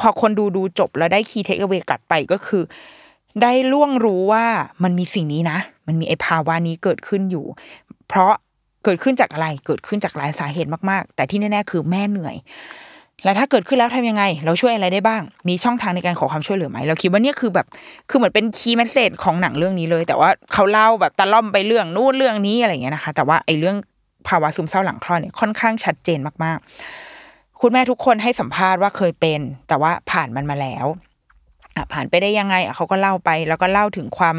[0.00, 2.62] พอคนดูดูจบแล้วได้ key takeaway กลับไปก็คือ
[3.42, 4.44] ได้ล่วงรู้ว่า
[4.82, 7.46] มันมีสิ่งนี้นะ มันมีไอ้ภาวะนี้เกิดขึ้นอยู่
[8.08, 8.32] เพราะ
[8.84, 12.36] เกิดขึ้นจากอะไร เกิดขึ้นจากหลายสาเหตุมาก ๆ แต่ที่แน่ ๆ คือแม่เหนื่อย
[13.24, 17.66] แล้วถ้าเกิดขึ้นแล้วทำยังไง เราช่วยอะไรได้บ้าง มีช่องทางในการขอความช่วยเหลือไหมเราคิดว่านี่คือแบบ
[18.08, 23.76] คือเหมือนเป็น key message ของหนังเรื่องนี้เลย แต่ว่าเขาเล่าแบบตะล่อมไปเรื่องนู่นเรื่องนี้อะไรอย่างเงี้ยนะคะ แต่ว่าไอ้เรื่อง
[24.28, 30.86] ภาวะซึมเศร้าหลังคลอดเนี่ยค่อนข้างชัดเจนมากๆ คุณแม่ทุกคนให้สัมภาษณ์ว่าเคยเป็น แต่ว่าผ่านมันมาแล้ว
[31.92, 34.36] ผ่านไปได้ยังไงเขาก็เล่าไป แล้วก็เล่าถึงความ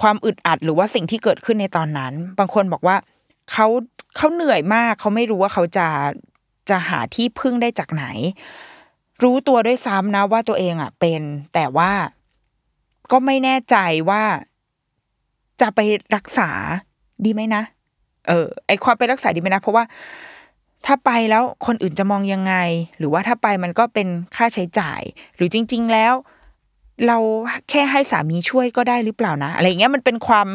[0.00, 2.96] ความอึดอัดหรือว่าสิ่งที่เกิดขึ้นในตอนนั้น บางคนบอกว่า
[3.52, 3.66] เขา
[4.16, 5.86] เขาเหนื่อยมาก เขาไม่รู้ว่าเขาจะ
[6.70, 8.04] จะหาที่พึ่งได้จากไหน
[9.22, 11.22] รู้ตัวด้วยซ้ำนะว่าตัวเองอะเป็น
[11.54, 11.90] แต่ว่า
[13.10, 13.76] ก็ไม่แน่ใจ
[14.10, 14.22] ว่า
[15.60, 15.80] จะไป
[16.16, 16.50] รักษา
[17.24, 17.62] ดีไหมนะ
[18.28, 19.84] เออ ไอความไปรักษาดีไหมนะ เพราะว่า
[20.86, 22.54] ถ้าไปแล้วคนอื่นจะมองยังไง
[22.98, 25.00] หรือว่าถ้าไปมันก็เป็นค่าใช้จ่าย
[25.36, 26.14] หรือจริง ๆ แล้ว
[27.06, 27.18] เรา
[27.70, 30.48] แค่ให้สามีช่วยก็ได้หรือเปล่านะ อะไรเงี้ยมันเป็นความ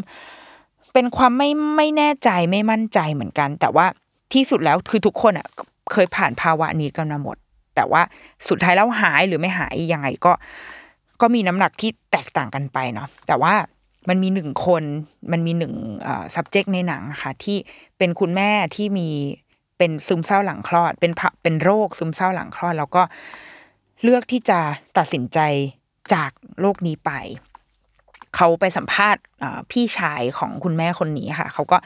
[0.93, 3.85] เป็นความไม่ไม่แน่ใจไม่มั่นใจเหมือนกัน แต่ว่า
[4.33, 5.47] ที่สุดแล้วคือทุกคนอะ
[5.91, 7.37] เคยผ่านภาวะนี้กันมาหมด
[7.75, 8.01] แต่ว่า
[8.49, 10.31] สุดท้ายแล้วหายหรือไม่หายยังไงก็
[11.21, 13.53] ก็มีน้ำหนักที่แตกต่างกันไปเนาะแต่ว่า
[14.09, 14.83] มันมีหนึ่งคน
[15.31, 15.73] มันมีหนึ่ง
[16.35, 17.57] subject ในหนังค่ะที่
[17.97, 19.07] เป็นคุณแม่ที่มี
[19.77, 23.03] เป็นซึมเศร้าหลังคลอด เป็นผะเป็นโรคซึมเศร้าหลังคลอด แล้วก็
[24.03, 24.59] เลือกที่จะ
[24.97, 25.39] ตัดสินใจ
[26.13, 27.11] จากโลกนี้ไป
[28.35, 31.77] เขาไปสัมภาษณ์อ่าพี่ชายของคุณแม่คนนี้ค่ะ เขาก็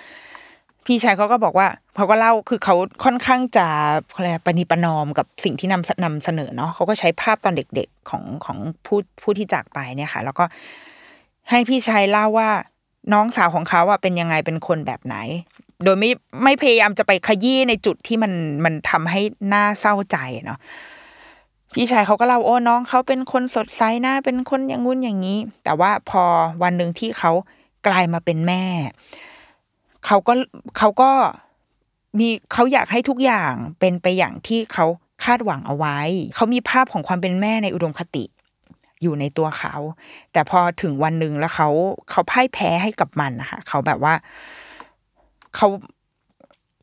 [0.91, 3.67] พี่ชายเขาก็บอกว่าเขาก็เล่าคือเขาค่อนข้างจะ
[4.15, 10.45] อะไรปณิปนอมกับสิ่งที่นำนำเสนอเนาะเขาก็ใช้ภาพตอนเด็กๆของของผู้ผู้ที่จากไปเนี่ยค่ะ แล้วก็
[11.49, 12.49] ให้พี่ชายเล่าว่า
[13.13, 15.15] น้องสาวของเขาอะเป็นยังไงเป็นคนแบบไหน
[15.83, 16.11] โดยไม่
[16.43, 18.33] ไม่พยายามจะไปขยี้ในจุดที่มัน
[18.65, 20.59] มันทำให้หน่าเศร้าใจเนาะ
[21.75, 26.23] พี่ชายเขาก็เล่าโอ้น้องเขาเป็นคนสดใสนะเป็นคนอย่างงุ้นอย่างนี้ แต่ว่าพอ
[26.63, 27.31] วันหนึ่งที่เขา
[27.87, 28.63] กลายมาเป็นแม่
[30.05, 30.33] เขาก็
[30.77, 31.11] เขาก็
[32.19, 34.85] มีเขาอยากให้ทุกอย่างเป็นไปอย่างที่เขา
[35.23, 35.99] คาดหวังเอาไว้
[36.35, 38.25] เขามีภาพของความเป็นแม่ในอุดมคติ
[39.01, 39.75] อยู่ในตัวเขา
[40.31, 41.69] แต่พอถึงวันหนึ่งแล้วเขา
[42.09, 44.13] เขาพ่ายแพ้ให้กับมันนะคะเขาแบบว่า
[45.55, 45.67] เขา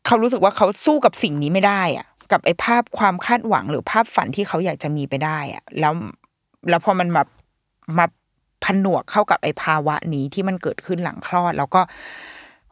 [0.07, 5.93] เขารู้สึกว่าเขาสู้กับสิ่งนี้ไม่ได้อะกับไอ้ภาพความคาดหวังหรือภาพฝันที่เขาอยากจะมีไปได้อะแล้ว
[6.71, 7.23] แล้วพอมันมา
[7.99, 8.07] มา
[8.65, 11.81] ผนวกเข้ากับไอ้ภาวะนี้ที่มันเกิดขึ้นหลังคลอด แล้วก็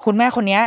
[0.04, 0.62] คุณแม่คนเนี้ย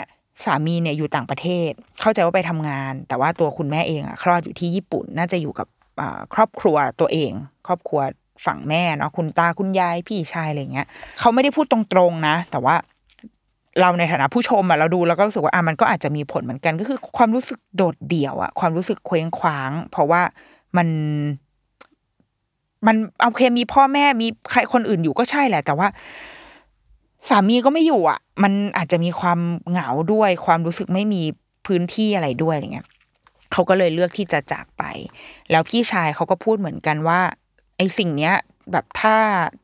[0.46, 1.72] สามีเนี่ยอยู่ต่างประเทศ
[2.02, 5.68] เข้าใจว่าไปทำงาน แต่ว่าตัวคุณแม่เองอะคลอดอยู่ที่ญี่ปุ่น น่าจะอยู่กับ
[6.34, 7.32] ครอบครัวตัวเอง
[7.68, 8.02] ครอบครัว
[8.46, 10.88] ฝั่งแม่เนาะคุณตาคุณยายพี่ชายอะไรเงี้ย
[11.20, 12.76] เขาไม่ได้พูดตรงๆนะ แต่ว่า
[13.82, 20.22] เราในฐานะผู้ชมอะเราดูแล้วก็รู้สึกว่าอะมันก็อาจจะมีผลเหมือนกัน ก็คือความรู้สึกโดดเดี่ยวอะความรู้สึกเคว้งคว้าง เพราะว่า
[20.78, 20.88] มัน
[22.88, 25.88] มันโอเคมีพ่อแม่มีใครคนอื่นอยู่ก็ใช่แหละ แต่ว่า
[27.30, 31.22] สามีก็ไม่อยู่อะ มันอาจจะมีความเหงาด้วย ความรู้สึกไม่มี
[31.66, 32.88] พื้นที่อะไรด้วยอะไรเงี้ย
[33.52, 34.84] เขาก็เลยเลือกที่จะจากไป
[35.52, 37.22] แล้วพี่ชายเขาก็พูดเหมือนกันว่า
[37.78, 38.36] ไอ้สิ่งเนี้ย
[38.72, 39.16] แบบถ้า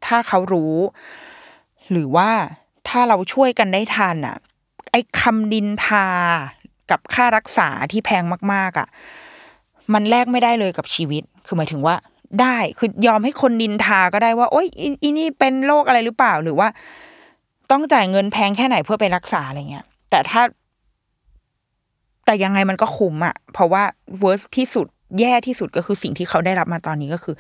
[0.06, 0.76] ถ้าเขารู้
[1.92, 2.30] หรือว่า
[2.88, 4.38] ถ้าเราช่วยกันได้ทันอะ
[4.92, 6.08] ไอ้คำดินทา
[6.92, 8.24] กับค่ารักษาที่แพง
[8.54, 8.88] มาก ๆอะ
[9.94, 11.96] มันแลกไม่ได้เลยกับชีวิต คือหมายถึงว่า
[12.42, 16.68] ได้คือยอมให้คนดินทาก็ได้ว่า โอ๊ยอีอีนี่เป็นโรคอะไรหรือเปล่าหรือว่า
[17.72, 20.42] ต้องจ่ายเงินแพงแค่ไหนเพื่อไปรักษาอะไรเงี้ย แต่ถ้า
[22.26, 23.84] แต่ยังไงมันก็คุ้มอะเพราะว่า
[24.24, 24.88] worst ที่สุด
[25.20, 27.36] แย่ที่สุดก็คือสิ่งที่เขาได้รับมาตอนนี้ก็คือ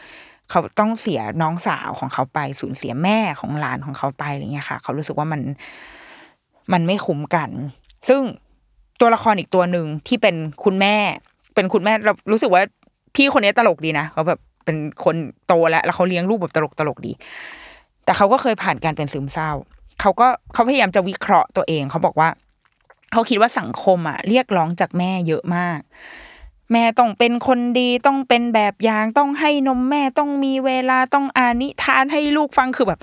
[0.49, 5.41] เขาต้องเสียน้องสาวของเขาไปสูญเสียแม่ของหลานของเขาไปอะไรเงี้ยค่ะ เขารู้สึกว่ามัน
[6.73, 7.49] มันไม่คุ้มกัน
[8.07, 8.21] ซึ่ง
[8.99, 10.95] ตัวละครอีกตัวหนึ่งที่เป็นคุณแม่
[11.55, 12.61] เป็นคุณแม่เรารู้สึกว่า
[13.15, 15.15] พี่คนนี้ตลกดีนะเขาแบบเป็นคน
[15.47, 17.11] โตแล้วแล้วเขาเลี้ยงลูกแบบตลกตลกดี
[18.05, 19.51] แต่เขาก็เคยผ่านการเป็นซึมเศร้า
[20.01, 22.29] เขาก็เขาพยายามจะวิเคราะห์ตัวเอง เขาบอกว่า
[23.11, 25.79] เขาคิดว่าสังคมอะ เรียกร้องจากแม่เยอะมาก
[26.71, 32.99] แม่ต้องเป็นคนดีต้องเป็นแบบอย่างต้องให้นมแม่ต้องมีเวลาต้องอานิทานให้ลูกฟังคือแบบ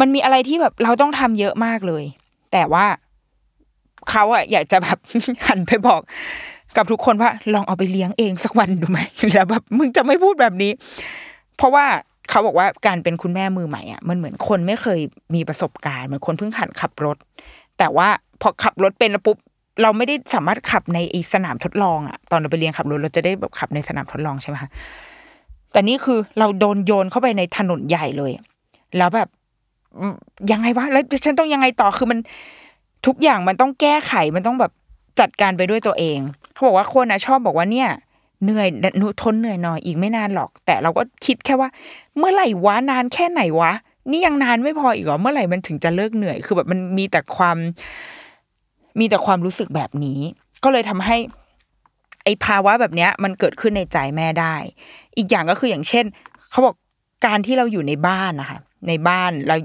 [0.00, 2.04] มันมีอะไรที่แบบเราต้องทำเยอะมากเลย
[2.52, 2.86] แต่ว่า
[4.10, 4.98] เขาอะอยากจะแบบ
[5.46, 6.00] หันไปบอก
[6.76, 8.98] กับทุกคนว่าลองเอาไปเลี้ยงเองสักวันดูไหม
[9.32, 10.72] แล้วแบบมึงจะไม่พูดแบบนี้
[11.56, 11.86] เพราะว่า
[12.30, 15.00] เขาบอกว่าการเป็นคุณแม่มือใหม่อะมันเหมือนคนไม่เคย
[15.34, 17.16] มีประสบการณ์เหมือนคนเพิ่งหัดขับรถ
[17.78, 18.08] แต่ว่า
[18.40, 19.36] พอขับรถเป็นแล้วปุ๊บ
[19.82, 24.70] เราไม่ได้สามารถขับในอ้สนามทดลองอะตอนเราไปเรียนขับรถเราจะได้แบบขับในสนามทดลองใช่ไหมคะ
[25.72, 28.32] แต่นี่คือเราโดนโยนเข้าไปในถนนใหญ่เลย
[28.98, 29.28] แล้วแบบ
[30.52, 32.18] ยังไงวะแล้วฉันต้องยังไงต่อคือมัน
[33.06, 34.72] ทุกอย่างมันต้องแก้ไขมันต้องแบบ
[35.20, 36.18] จัดการไปด้วยตัวเอง
[36.52, 37.88] เขาบอกว่าคนนะชอบบอกว่าเนี่ย
[38.44, 41.68] เหนื่อยหนูทนเหนื่อยหน่อยอีกไม่นานหรอก แต่เราก็คิดแค่ว่า
[42.18, 43.72] เมื่อไหร่วะนานแค่ไหนวะ
[44.10, 47.56] นี่ยังนานไม่พออีกเหรอเมื่อไหร่มันถึงจะเลิกเหนื่อย คือแบบมันมีแต่ความ
[49.00, 50.20] มีแต่ความรู้สึกแบบนี้
[50.64, 51.16] ก็เลยทำให้
[52.24, 54.54] ไอภาวะแบบเนี้ย มันเกิดขึ้นในใจแม่ได้
[55.16, 56.04] อีกอย่างก็คืออย่างเช่น
[56.50, 56.74] เขาบอก
[57.26, 59.56] การที่เราอยู่ในบ้านนะคะ ในบ้านเรา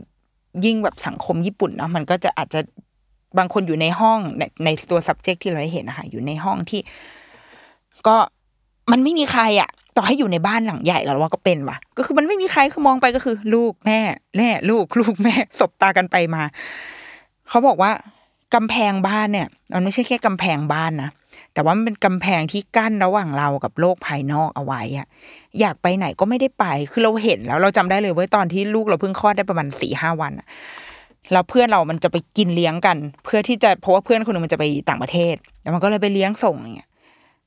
[0.65, 2.59] ยิ่งแบบสังคมญี่ปุ่นเนาะมันก็จะอาจจะ
[3.37, 6.81] บางคนอยู่ในห้องในในตัว subject ที่เราได้เห็นนะคะอยู่ในห้องที่
[8.07, 8.17] ก็
[8.91, 13.99] มันไม่มีใครอะ ต่อให้อยู่ในบ้านหลังใหญ่เราว่าก็เป็นว่ะ ก็คือมันไม่มีใครคือมองไปก็คือ ลูกแม่
[14.38, 16.43] แม่ลูกลูกแม่สบตากันไปมา
[17.49, 17.91] เขาบอกว่า
[18.56, 21.10] กำแพงบ้านเนี่ย มันไม่ใช่แค่กำแพงบ้านนะ
[21.54, 25.08] แต่ว่ามันเป็นกำแพงที่กั้นระหว่างเรากับโลกภายนอกเอาไว้อะ
[25.60, 30.47] อยากไปไหนก็ไม่ได้ไป คือเราเห็นแล้วเราจำได้เลยเว่าตอนที่ลูกเราเพิ่งคลอดได้ประมาณสี่ห้าวันอะ
[31.32, 36.89] แล้วเพื่อนเรามันจะไปกินเลี้ยงกัน เพื่อที่จะเพราะว่าเพื่อนคนหนึงมันจะไปต่างประเทศ แล้วมันก็เลยไปเลี้ยงส่งอย่างเงี้ย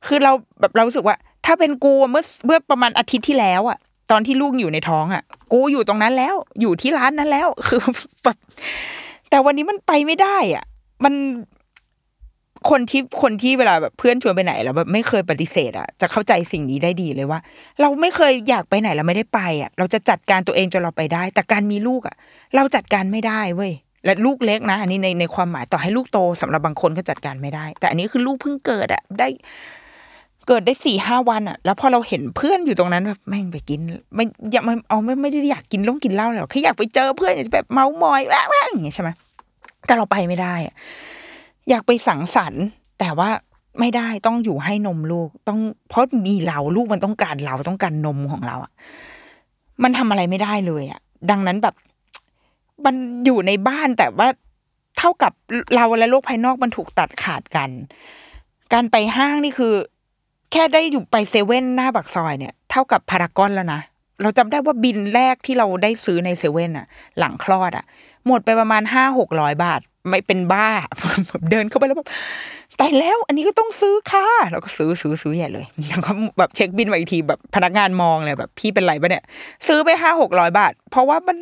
[0.07, 3.79] คือเราแบบเราสึกว่า ถ้าเป็นกูเมื่อเมื่อประมาณอาทิตย์ที่แล้วอะ
[4.11, 7.79] ตอนที่ลูกอยู่ในท้องอะกูอยู่ตรงนั้นแล้ว อยู่ที่ร้านนั้นแล้ว คือ
[8.23, 8.37] แบบ
[9.31, 10.65] แต่วันนี้มันไปไม่ได้อะ
[11.05, 11.15] มัน
[12.71, 17.41] คนที่คนที่เวลาแบบเพื่อนชวนไปไหนแล้วแบบไม่เคยปฏิเสธอะจะเข้าใจสิ่งนี้ได้ดีเลยว่า
[17.81, 22.17] เราไม่เคยอยากไปไหนแล้วไม่ได้ไปอะ เราจะจัดการตัวเองจนเราไปได้ แต่การมีลูกอะ
[22.57, 23.73] เราจัดการไม่ได้เว้ย
[24.05, 29.29] และลูกเล็กนะ อันนี้ในในความหมายต่อให้ลูกโตสำหรับบางคนก็จัดการไม่ได้ แต่อันนี้คือลูกเพิ่งเกิดอะได้
[30.49, 33.81] เกิดได้สี่ห้าวันอะแล้วพอเราเห็นเพื่อนอยู่ตรงนั้นแบบแม่งไปกิน
[34.15, 39.11] ไม่อยากมันเอาไม่ไม่ได้อยากกินล่องกินเหล้าหรอกแค่อยากไปเจอเพื่อนอยากแบบเมามอยแว่ๆอย่างเงี้ยใช่ไหม
[39.87, 40.75] แต่เราไปไม่ได้อะ
[41.71, 42.65] อยากไปสังสรรค์
[43.01, 43.29] แต่ว่า
[43.81, 48.73] ไม่ได้ต้องอยู่ให้นมลูกต้องเพราะมีเราลูกมันต้องการเราต้องการนมของเราอะ
[49.83, 51.01] มันทำอะไรไม่ได้เลยอะ
[51.31, 51.75] ดังนั้นแบบ
[52.85, 54.29] มันอยู่ในบ้านแต่ว่า
[54.99, 55.33] เท่ากับ
[55.75, 57.71] เราและโลกภายนอกมันถูกตัดขาดกัน
[58.73, 59.75] การไปห้างนี่คือ
[60.53, 63.81] แค่ได้อยู่ไปเซเว่นหน้าปากซอยเนี่ยเท่ากับพารากอนแล้วนะ
[64.23, 66.87] เราจำได้ว่าบินแรกที่เราได้ซื้อในเซเว่นอะ
[67.19, 67.85] หลังคลอดอะ
[68.27, 70.69] หมดไปประมาณห้าหกร้อยบาท ไม่เป็นบ้า
[71.51, 72.09] เดินเข้าไปแล้วแบบ
[72.81, 79.25] ตายแล้วอันนี้ก็ต้องซื้อค่ะเราก็ซื้อซื้อซื้อใหญ่เลยแล้วก็แบบเช็คบินมาอีกทีแบบพนักงานมองเลยแบบ พี่เป็นไรปะเนี่ย
[79.67, 81.37] ซื้อไปห้าหกร้อยบาท เพราะว่ามัน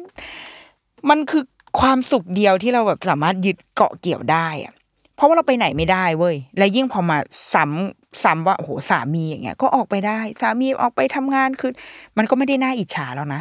[1.11, 1.45] มันคือ
[1.81, 4.73] ความสุขเดียวที่เราแบบสามารถยึดเกาะเกี่ยวได้อะ
[5.17, 7.19] เพราะว่าเราไปไหนไม่ได้เว้ย และยิ่งพอมา
[7.55, 11.71] ซ้ำ ซ้ำว่าโอ้โหสามีอย่างเงี้ยก็ออกไปได้ สามีออกไปทำงานคือ
[12.19, 13.41] มันก็ไม่ได้น่าอิจฉาแล้วนะ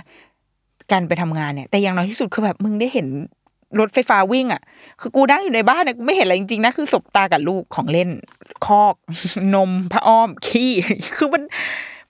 [0.92, 3.08] การไปทำงานเนี่ย แต่อย่างน้อยที่สุดคือแบบมึงได้เห็น
[3.80, 4.62] รถไฟฟ้าวิ่งอะ
[5.02, 8.10] คือกูนั่งอยู่ในบ้านเนี่ยกูไม่เห็นอะไรจริงๆนะคือสบตากับลูกของเล่น
[8.66, 8.96] คอก
[9.56, 10.72] นมพระอ้อมขี้
[11.16, 11.44] คือมัน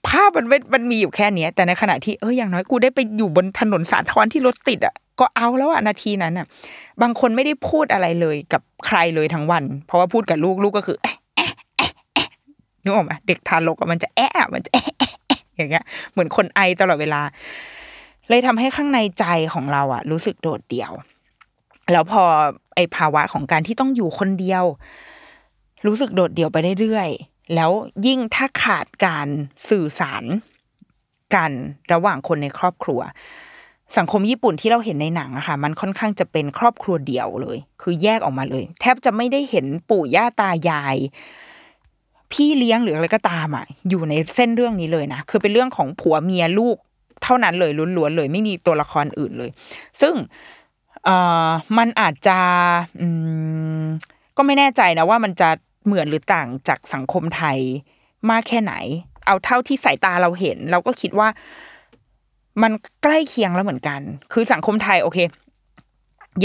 [0.06, 6.46] ภาพมันม,มันมีอยู่แค่เนี้ยแต่ในขณะที่เอออย่างน้อยกูได้ไปอยู่บนถนนสาทรที่รถติดอะก็เอาแล้วอะนาทีนั้นอะ
[7.02, 12.28] บางคนไม่ได้พูดอะไรเลยกับใครเลยทั้งวัน เพราะว่าพูดกับลูกลูกก็คืออะแอะแอะแอะ
[12.82, 17.22] นึกออกไหมเด็กทารกมันจะแอะมันจะแอะแอะแอะอย่างเงี้ย เหมือนคนไอตลอดเวลา
[18.28, 20.92] เลยทำให้ข้างในใจของเราอะรู้สึกโดดเดี่ยว
[21.92, 22.22] แล้วพอ
[22.74, 24.64] ไอภาวะของการที่ต้องอยู่คนเดียว
[25.86, 27.70] รู้สึกโดดเดี่ยวไปเรื่อยๆแล้ว
[28.06, 29.28] ยิ่งถ้าขาดการ
[29.70, 30.24] สื่อสาร
[31.34, 31.52] กัน
[31.92, 33.00] ระหว่างคนในครอบครัว
[33.96, 40.96] สังคมญี่ปุ่นที่เราเห็นในหนังอะค่ะ มันค่อนข้างจะเป็นครอบครัวเดี่ยวเลย คือแยกออกมาเลย แทบจะไม่ได้เห็นปู่ย่าตายาย
[42.32, 46.76] พี่เลี้ยงหรืออะไรก็ตามอะอยู่ในเส้นเรื่องนี้เลยนะคือเป็นเรื่องของผัวเมียลูก
[47.22, 49.50] เท่านั้นเลยล้วนๆเลย ไม่มีตัวละครอื่นเลย
[50.00, 50.14] ซึ่ง
[51.04, 51.16] เอ่
[51.46, 52.38] อมันอาจจะ
[53.00, 53.06] อื
[53.82, 53.84] ม
[54.36, 55.48] ก็ไม่แน่ใจนะว่ามันจะ
[55.86, 57.58] เหมือนหรือต่างจากสังคมไทย
[58.30, 58.74] มากแค่ไหน
[59.26, 61.28] เอาเท่าที่สายตาเราเห็น เราก็คิดว่า
[62.62, 64.00] มันใกล้เคียงแล้วเหมือนกัน
[64.32, 65.18] คือสังคมไทยโอเค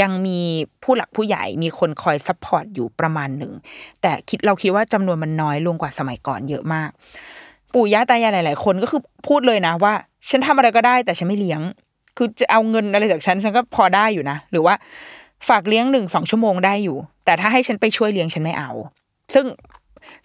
[0.02, 0.40] ยังมี
[0.84, 3.54] ผู้หลักผู้ใหญ่มีคนคอย support อยู่ประมาณหนึ่ง
[4.02, 6.90] แต่คิดเราคิดว่าจำนวนมันน้อยลงกว่าสมัยก่อนเยอะมาก
[7.74, 9.94] ปู่ย่าตายายหลาย ๆ คนก็คือพูดเลยนะว่า
[10.30, 11.62] ฉันทำอะไรก็ได้ แต่ฉันไม่เลี้ยง
[12.18, 14.76] คือจะเอาเงินอะไรจากฉันฉันก็พอได้อยู่นะ หรือว่า
[15.48, 18.72] ฝากเลี้ยงหนึ่งสองชั่วโมงได้อยู่ แต่ถ้าให้ฉันไปช่วยเลี้ยงฉันไม่เอา
[19.34, 19.46] ซึ่ง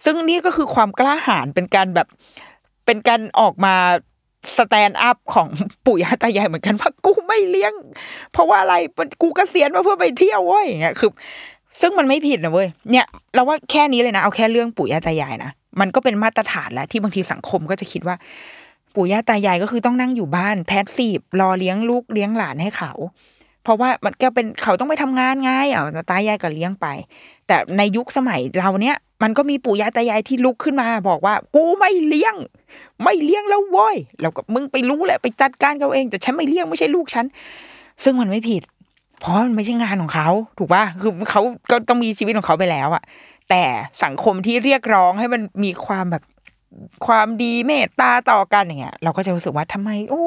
[0.03, 2.07] ซึ่งนี่ก็คือความกล้าหาญเป็นการแบบ
[2.85, 3.75] เป็นการออกมา
[4.57, 5.47] stand up ของ
[5.85, 7.73] ปู่ย่าตายายเหมือนกันว่ากูไม่เลี้ยง
[8.31, 8.75] เพราะว่าอะไร
[9.21, 11.09] กูเกษียณมาเพื่อไปเที่ยวเว้ยอย่างเงี้ยคือ
[11.81, 18.15] ซึ่งมันไม่ผิดนะเว้ยเนี่ย เราว่าแค่นี้เลยนะเอาแค่เรื่องปู่ย่าตายายนะมันก็เป็นมาตรฐานแล้วที่บางทีสังคมก็จะคิดว่า
[18.95, 22.91] ปู่ย่าตายายก็คือต้องนั่งอยู่บ้านแพสซีฟรอเลี้ยงลูกเลี้ยงหลานให้เขา
[23.63, 26.87] เพราะว่ามันก็เป็นเขาต้องไปทำงานไงอะตายายก็เลี้ยงไป
[27.47, 32.35] แต่ในยุคสมัยเราเนี้ยมันก็มีปู่ย่าตายายที่ลุกขึ้นมา บอกว่า กูไม่เลี้ยง
[33.03, 37.25] ไม่เลี้ยงแล้วโว้ยแล้วก็มึงไปรู้แหละไปจัดการเขาเองแต่ฉันไม่เลี้ยงไม่ใช่ลูกฉัน
[38.03, 38.61] ซึ่งมันไม่ผิด
[39.19, 43.03] เพราะมันไม่ใช่งานของเขา ถูกป่ะคือเขาก็ต้องมีชีวิตของเขาไปแล้วอะ
[43.49, 43.63] แต่
[44.03, 46.23] สังคมที่เรียกร้องให้มันมีความแบบ
[47.05, 50.23] ความดีเมตตาต่อกันอย่างเงี้ยเราก็จะรู้สึกว่าทำไม โอ้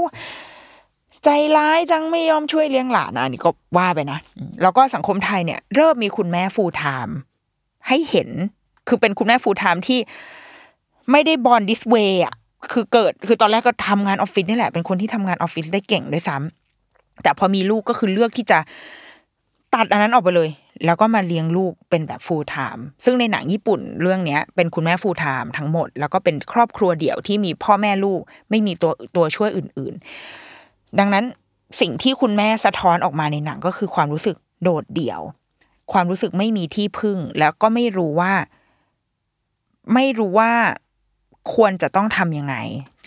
[1.24, 4.18] ใจร้ายจังไม่ยอมช่วยเลี้ยงหลานอันนี้ก็ว่าไปนะ
[4.62, 7.16] แล้วก็สังคมไทยเนี่ย เริ่มมีคุณแม่ full-time
[7.88, 8.28] ให้เห็น
[8.88, 10.00] คือเป็นคุณแม่ full-time ที่
[11.10, 12.34] ไม่ได้ born this way อะ
[12.72, 18.58] คือเกิด คือตอนแรกก็ทำงานออฟฟิศนี่แหละ เป็นคนที่ทำงานออฟฟิศได้เก่งด้วยซ้ำแต่พอมีลูกก็คือเลือกที่จะ
[19.74, 20.50] ตัดอันนั้นออกไปเลย
[20.84, 30.04] แล้วก็มาเลี้ยงลูกเป็นแบบฟูลไทม์ซึ่งในหนังญี่ปุ่นเรื่องเนี้ย เป็นคุณแม่ฟูลไทม์ทั้งหมด แล้วก็เป็นครอบครัวเดี่ยวที่มีพ่อแม่ลูก ไม่มีตัวตัวช่วยอื่น ๆ
[30.98, 31.24] ดังนั้น
[31.80, 35.20] สิ่งที่คุณแม่สะท้อนออกมาในหนังก็คือความรู้สึกโดดเดี่ยว
[35.92, 38.32] ความรู้สึกไม่มีที่พึ่ง แล้วก็ไม่รู้ว่า
[39.94, 40.52] ไม่รู้ว่า
[41.54, 42.56] ควรจะต้องทำยังไง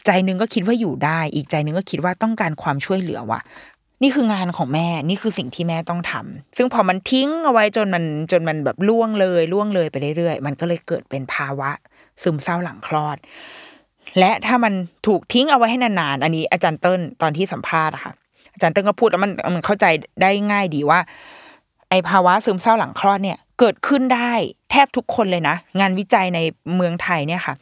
[0.06, 3.42] ใจนึงก็คิดว่าอยู่ได้ อีกใจนึงก็คิดว่าต้องการความช่วยเหลือว่ะ
[4.02, 11.72] นี่คืองานของแม่ นี่คือสิ่งที่แม่ต้องทำซึ่งพอมันทิ้งเอาไว้จนมันจนมันแบบล่วงเลยล่วงเลยไปเรื่อยๆ มันก็เลยเกิดเป็นภาวะ
[12.22, 13.18] ซึมเศร้าหลังคลอด
[14.20, 14.74] และถ้ามัน
[15.08, 18.14] ถูกทิ้งเอาไว้ให้นานๆ อันนี้อาจารย์เติ้ลตอนที่สัมภาษณ์อะค่ะ
[18.54, 19.86] อาจารย์เติ้ลก็พูดแล้วมันมันเข้าใจ
[20.22, 21.00] ได้ง่ายดีว่า
[21.90, 24.32] ไอภาวะซึมเศร้าหลังคลอดเนี่ยเกิดขึ้นได้
[24.72, 26.40] แทบทุกคนเลยนะ งานวิจัยใน
[26.76, 27.56] เมืองไทยเนี่ยค่ะ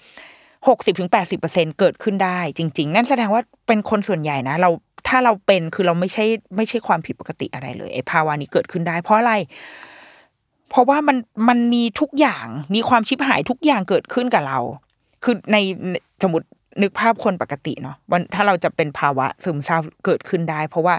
[0.68, 4.70] หกสิบถึงแปดสิบเปอร์เซ็นเกิดขึ้นได้จริง ๆ นั่นแสดงว่าเป็นคนส่วนใหญ่นะ เรา
[5.08, 9.34] ถ้าเราเป็นคือเราไม่ใช่ไม่ใช่ความผิดปกติอะไรเลยไอภาวะนี้เกิดขึ้นได้ เพราะอะไร
[10.70, 14.60] เพราะว่ามันมันมีทุกอย่างมีความชิบหายทุกอย่างเกิดขึ้นกับเรา
[15.26, 15.58] คือใน
[16.24, 16.48] สมมติ
[16.82, 20.96] นึกภาพคนปกติเนาะวันถ้าเราจะเป็นภาวะซึมเศร้าเกิดขึ้นได้ เพราะว่า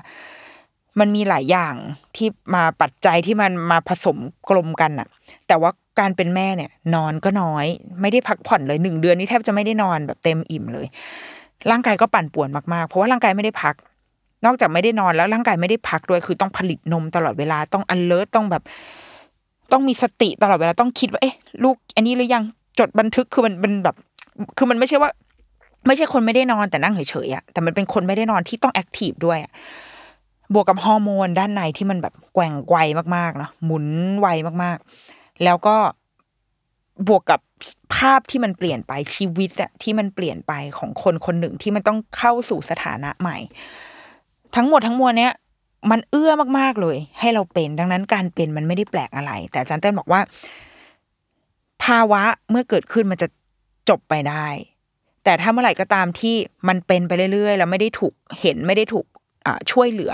[1.01, 1.75] มันมีหลายอย่าง
[2.17, 4.19] ที่มาปัจจัยที่มันมาผสม
[4.51, 5.09] กลมกันอะ
[5.49, 7.67] แต่ว่าการเป็นแม่เนี่ย นอนก็น้อย
[8.01, 10.87] ไม่ได้พักผ่อนเลยหนึ่งเดือนนี้แทบจะไม่ได้นอนแบบเต็มอิ่มเลย
[11.71, 13.75] ร่างกายก็ปั่นป่วนมากๆ เพราะว่าร่างกายไม่ได้พัก
[14.45, 18.63] นอกจากไม่ได้นอนแล้วร่างกายไม่ได้พักด้วย คือต้องผลิตนมตลอดเวลาต้อง alert ต้องแบบ
[19.73, 22.45] ต้องมีสติตลอดเวลาต้องคิดว่าเอ๊ะ ลูก อันนี้หรือยัง
[22.79, 23.97] จดบันทึกคือมันเป็นแบบ
[24.57, 25.11] คือมันไม่ใช่ว่า
[25.87, 29.53] ไม่ใช่คนไม่ได้นอนแต่นั่งเฉยๆอะแต่มันเป็นคนไม่ได้นอนที่ต้อง active ด้วยอะ
[30.55, 32.77] บวกกับฮอร์โมนด้านในที่มันแบบแกว่งไว
[33.17, 33.87] มากๆเนาะหมุน
[34.21, 34.27] ไว
[34.63, 35.77] มากๆ แล้วก็
[37.09, 37.41] บวกกับ
[37.95, 43.37] ภาพที่มันเปลี่ยนไปชีวิตอะที่มันเปลี่ยนไปของคนคนหนึ่งที่มันต้องเข้าสู่สถานะใหม่
[44.57, 45.33] ทั้งหมดทั้งมวลเนี้ย
[45.91, 50.21] มันเอื้อมากๆเลย ให้เราเป็นดังนั้นการเป็นมันไม่ได้แปลกอะไร แต่อาจารย์เต้นบอกว่า
[51.85, 53.29] ภาวะเมื่อเกิดขึ้นมันจะ
[53.89, 54.49] จบไปได้
[55.25, 56.35] แต่ถ้าเมื่อไหร่ก็ตามที่
[56.69, 59.07] มันเป็นไปเรื่อยๆ แล้วไม่ได้ถูกเห็นไม่ได้ถูก
[59.73, 60.13] ช่วยเหลือ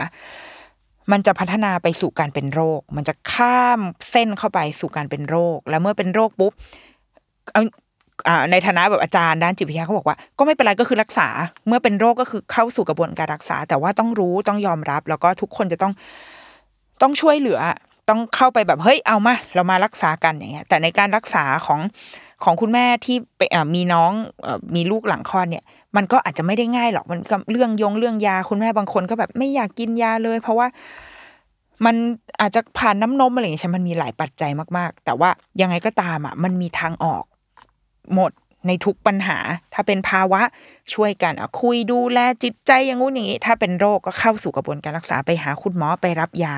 [1.12, 3.80] มันจะพัฒนาไปสู่การเป็นโรค มันจะข้าม
[4.10, 6.52] เส้นเข้าไปสู่การเป็นโรค แล้วเมื่อเป็นโรคปุ๊บ
[7.52, 7.62] เอา
[8.50, 11.28] ในฐานะแบบอาจารย์ด้านจิตวิทยาเขาบอกว่าก็ไม่เป็นไรก็คือรักษา
[11.66, 15.92] เมื่อเป็นโรคก็คือเข้าสู่กระบวนการรักษา แต่ว่าต้องรู้ต้องยอมรับ แล้วก็ทุกคนจะต้อง
[17.02, 17.60] ต้องช่วยเหลือ
[18.08, 21.80] ต้องเข้าไปแบบเฮ้ยเอามาเรามารักษากันอย่างเงี้ยแต่ในการรักษาของ
[22.44, 23.16] ของคุณแม่ที่
[23.74, 24.12] มีน้อง
[24.74, 25.64] มีลูกหลังคลอดเนี่ย
[25.96, 27.18] มันก็อาจจะไม่ได้ง่ายหรอกมัน
[27.50, 30.66] เรื่องยงเรื่องยาคุณแม่บางคนก็แบบไม่อยากกินยาเลย เพราะว่า
[31.84, 31.96] มัน
[32.40, 37.24] อาจจะผ่านน้ำนมอะไรอย่างเงี้ยมันมีหลายปัจจัยมากๆ แต่ว่ายังไงก็ตามอะ มันมีทางออก
[38.14, 38.32] หมด
[38.66, 39.38] ในทุกปัญหา
[39.74, 40.42] ถ้าเป็นภาวะ
[40.94, 46.54] ช่วยกันคุยดูแลจิตใจอย่างงู้นอย่างนี้ ถ้าเป็นโรคก็เข้าสู่กระบวนการรักษาไปหาคุณหมอไปรับยา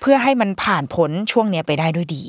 [0.00, 2.24] เพื่อให้มันผ่านผลช่วงเนี้ยไปได้ด้วยดี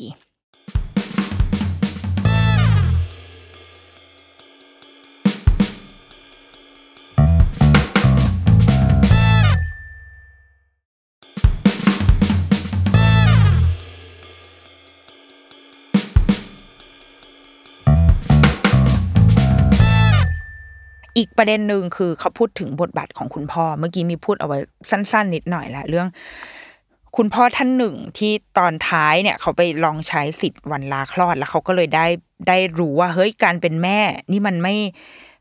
[21.17, 26.08] อีกประเด็นหนึ่งคือเขาพูดถึงบทบาทของคุณพ่อ เมื่อกี้มีพูดเอาไว้สั้น ๆ นิดหน่อยแหละเรื่อง
[27.17, 32.06] คุณพ่อท่านหนึ่งที่ตอนท้ายเนี่ย เขาไปลองใช้สิทธิ์วันลาคลอดแล้วเขาก็เลยได้
[32.47, 33.99] ได้รู้ว่าเฮ้ยการเป็นแม่
[34.32, 34.75] นี่มันไม่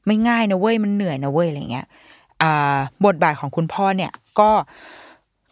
[0.07, 1.87] ไม่ง่ายนะเว้ยมันเหนื่อยนะเว้ยอะไรเงี้ย
[3.07, 4.51] บทบาทของคุณพ่อเนี่ยก็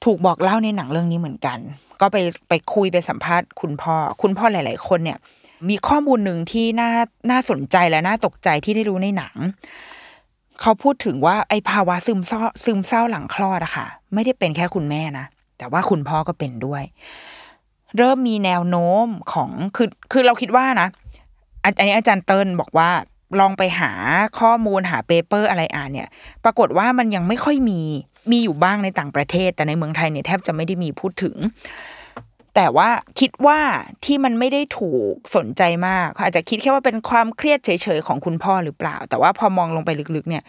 [0.04, 1.58] ถูกบอกเล่าในหนังเรื่องนี้เหมือนกัน
[2.00, 2.16] ก็ไป
[2.48, 5.18] ไปคุยไปสัมภาษณ์คุณพ่อ คุณพ่อหลาย ๆ คนเนี่ย
[5.68, 6.90] มีข้อมูลหนึ่งที่น่า
[7.30, 9.34] น่าสนใจและน่าตกใจที่ได้รู้ในหนัง
[10.62, 15.26] เขาพูดถึงว่าไอ้ภาวะซึมเศร้าซึมเศร้าหลังคลอดอะค่ะ ไม่ได้เป็นแค่คุณแม่นะ
[15.58, 16.82] แต่ว่าคุณพ่อก็เป็นด้วย
[17.96, 20.88] เริ่มมีแนวโน้มของคือคือเราคิดว่านะ
[21.64, 22.90] อันนี้อาจารย์เตินบอกว่า
[23.40, 23.92] ลองไปหา
[24.40, 26.08] ข้อมูลหาเปเปอร์อะไรอ่านเนี่ย
[26.44, 27.80] ปรากฏว่ามันยังไม่ค่อยมี
[28.30, 31.36] มีอยู่บ้างในต่างประเทศ แต่ในเมืองไทยเนี่ยแทบจะไม่ได้มีพูดถึง
[32.54, 32.88] แต่ว่า
[33.20, 33.58] คิดว่า
[34.04, 40.44] ที่มันไม่ได้ถูกสนใจมากอาจจะคิดแค่ว่าเป็นความเครียดเฉยๆของคุณพ่อหรือเปล่า แต่ว่าพอมองลงไปลึกๆ เนี่ย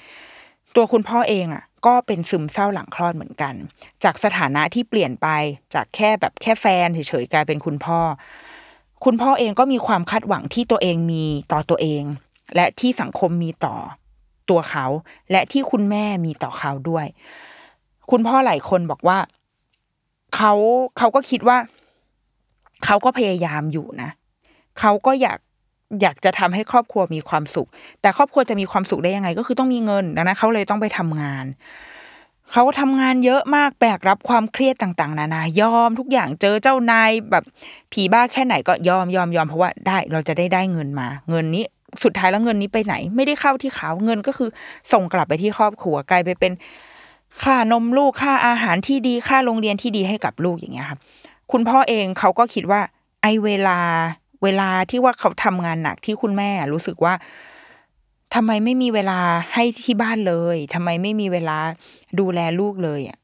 [0.76, 3.54] ตัวคุณพ่อเองอะ ก็เป็นซึมเศร้าหลังคลอดเหมือนกัน
[4.04, 5.28] จากสถานะที่เปลี่ยนไป
[5.74, 8.00] จากแค่แบบแค่แฟนเฉยๆกลายเป็นคุณพ่อ
[9.06, 12.04] คุณพ่อเองก็มีความคาดหวังที่ตัวเองมีต่อตัวเอง
[12.56, 13.76] และที่สังคมมีต่อ
[14.50, 14.86] ตัวเขา
[15.32, 17.06] และที่คุณแม่มีต่อเขาด้วย
[18.12, 19.18] คุณพ่อหลายคนบอกว่า
[20.36, 20.54] เขา
[20.98, 21.58] เขาก็คิดว่า
[22.86, 24.10] เขาก็พยายามอยู่นะ
[24.80, 25.40] เขาก็อยาก
[26.02, 27.68] อยากจะทำให้ครอบครัวมีความสุข
[28.02, 31.46] แต่ครอบครัวจะมีความสุขได้ยังไง ก็คือต้องมีเงินดังนั้นเขาเลยต้องไปทำงาน
[32.52, 37.44] เขาทำงานเยอะมากแบกรับความเครียดต่าง ๆ นานายอมทุกอย่างเจอเจ้านายแบบ
[37.92, 41.66] ผีบ้าแค่ไหนก็ยอมยอมยอมเพราะว่าได้เราจะได้ได้เงินมา เงินนี้
[42.04, 44.50] สุดท้ายแล้วเงินนี้ไปไหน ไม่ได้เข้าที่เขาเงินก็คือ
[44.94, 46.54] ส่งกลับไปที่ครอบครัวกลายไปเป็น
[47.44, 51.00] ค่านมลูกค่าอาหารที่ดีค่าโรงเรียนที่ดีให้กับลูกอย่างเงี้ยครับ
[51.52, 52.82] คุณพ่อเองเขาก็คิดว่า
[53.22, 53.80] ไอเวลา
[54.44, 57.14] เวลาที่ว่าเขาทำงานหนักที่คุณแม่รู้สึกว่า
[58.36, 59.20] ทำไมไม่มีเวลา
[59.54, 61.58] ให้ที่บ้านเลยทำไมไม่มีเวลา
[62.20, 63.18] ดูแลลูกเลยอะ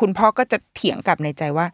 [0.00, 1.66] คุณพ่อก็จะเถียงกลับในใจว่า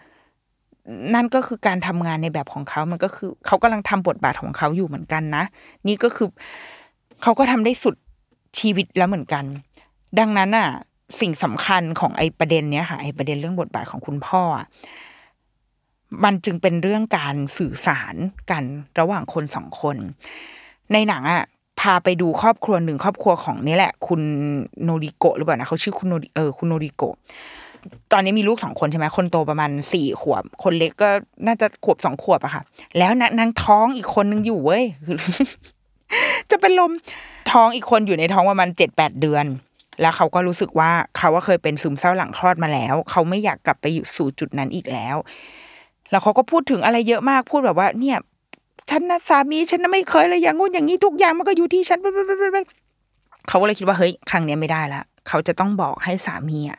[1.15, 5.45] นั่นก็คือการทำงานในแบบของเขา มันก็คือ เขากำลังทำบทบาทของเขาอยู่เหมือนกันนะ
[5.87, 6.29] นี่ก็คือ
[7.23, 7.95] เขาก็ทำได้สุด
[8.59, 9.45] ชีวิตแล้วเหมือนกัน
[10.19, 10.69] ดังนั้นอะ
[11.21, 14.67] สิ่งสำคัญของไอ้ประเด็นเนี้ยค่ะไอ้ประเด็นเรื่องบทบาทของคุณพ่ออะ
[16.25, 18.15] มันจึงเป็นเรื่องการสื่อสาร
[18.51, 18.65] กัน
[19.01, 19.97] ระหว่างคนสองคน
[20.93, 21.45] ในหนังอะ
[21.81, 24.21] พาไปดูครอบครัวหนึ่งครอบครัวของนี่แหละ คุณ
[24.83, 27.15] โนริโกะหรือเปล่านะเขาชื่อคุณโนริเออคุณโนริโกะ
[28.13, 31.11] ตอนนี้มีลูกสองคนใช่ไหมคนโตประมาณสี่ขวบ คนเล็กก็
[31.47, 32.63] น่าจะขวบสองขวบอะค่ะ
[32.99, 34.85] แล้วนางนางท้องอีกคนนึงอยู่เว้ย
[36.51, 36.93] จะเป็นลม
[37.53, 39.45] ท้องอีกคนอยู่ในท้องประมาณเจ็ดแปดเดือน
[40.01, 45.17] แล้วเขาก็รู้สึกว่าเขาว่าเคยเป็นซึมเศร้าหลังคลอดมาแล้ว เขาไม่อยากกลับไปอยู่สู่จุดนั้นอีกแล้ว
[46.11, 48.19] แล้วเขาก็พูดถึงอะไรเยอะมากพูดแบบว่า เนี่ย
[48.91, 51.99] ฉันนะสามีฉันนะไม่เคยเลยอย่างงู้นอย่างนี้ทุกอย่างมันก็อยู่ที่ฉัน
[53.49, 56.79] เขาก็เลยคิดว่าเฮ้ยครั้งนี้ไม่ได้ละเขาจะต้องบอกให้สามีอะ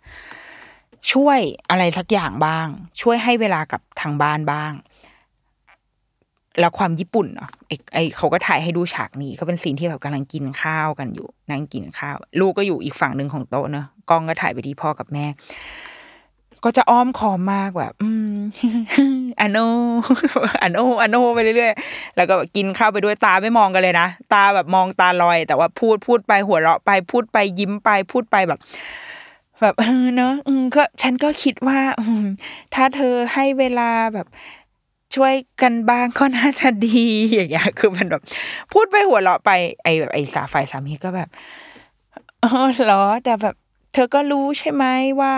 [1.11, 2.67] ช่วยอะไรสักอย่างบ้าง
[3.01, 4.73] ช่วยให้เวลากับทางบ้านบ้าง
[6.59, 15.25] แล้วความญี่ปุ่นเนาะไอ้ไอเขาก็ถ่ายให้ดูฉากนี้ก็เป็นซีนที่แบบกำลังกินข้าวกันอยู่นั่งกินข้าว ลูกก็อยู่อีกฝั่งหนึ่งของโต๊ะเนอะกล้องก็ถ่ายไปที่พ่อกับแม่
[16.63, 18.35] ก็จะอ้อมคอมมากแบบอืม
[19.41, 19.57] อโน
[20.63, 28.59] อโนอโนไปเรื่อยๆ แล้วก็กินข้าวไปด้วยตาไม่มองกันเลยนะ ตาแบบมองตาลอย แต่ว่าพูดพูดไปหัวเราะไปพูดไปยิ้มไปพูดไปแบบ
[29.61, 31.79] แบบเออเนอะอืมก็ฉันก็คิดว่า
[32.73, 34.27] ถ้าเธอให้เวลาแบบ
[35.15, 38.21] ช่วยกันบ้างก็น่าจะดีอย่างเงี้ยคือมันแบบ
[38.73, 39.51] พูดไปหัวเราะไป
[39.83, 41.29] ไอแบบไอสาฝ่ายสามีก็แบบ
[42.43, 42.51] อ๋อ
[42.85, 43.55] เหรอแต่แบบ
[43.93, 44.85] เธอก็รู้ใช่ไหม
[45.21, 45.33] ว่า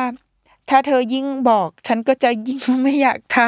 [0.70, 3.39] ถ้าเธอยิ่งบอก ฉันก็จะยิ่งไม่อยากท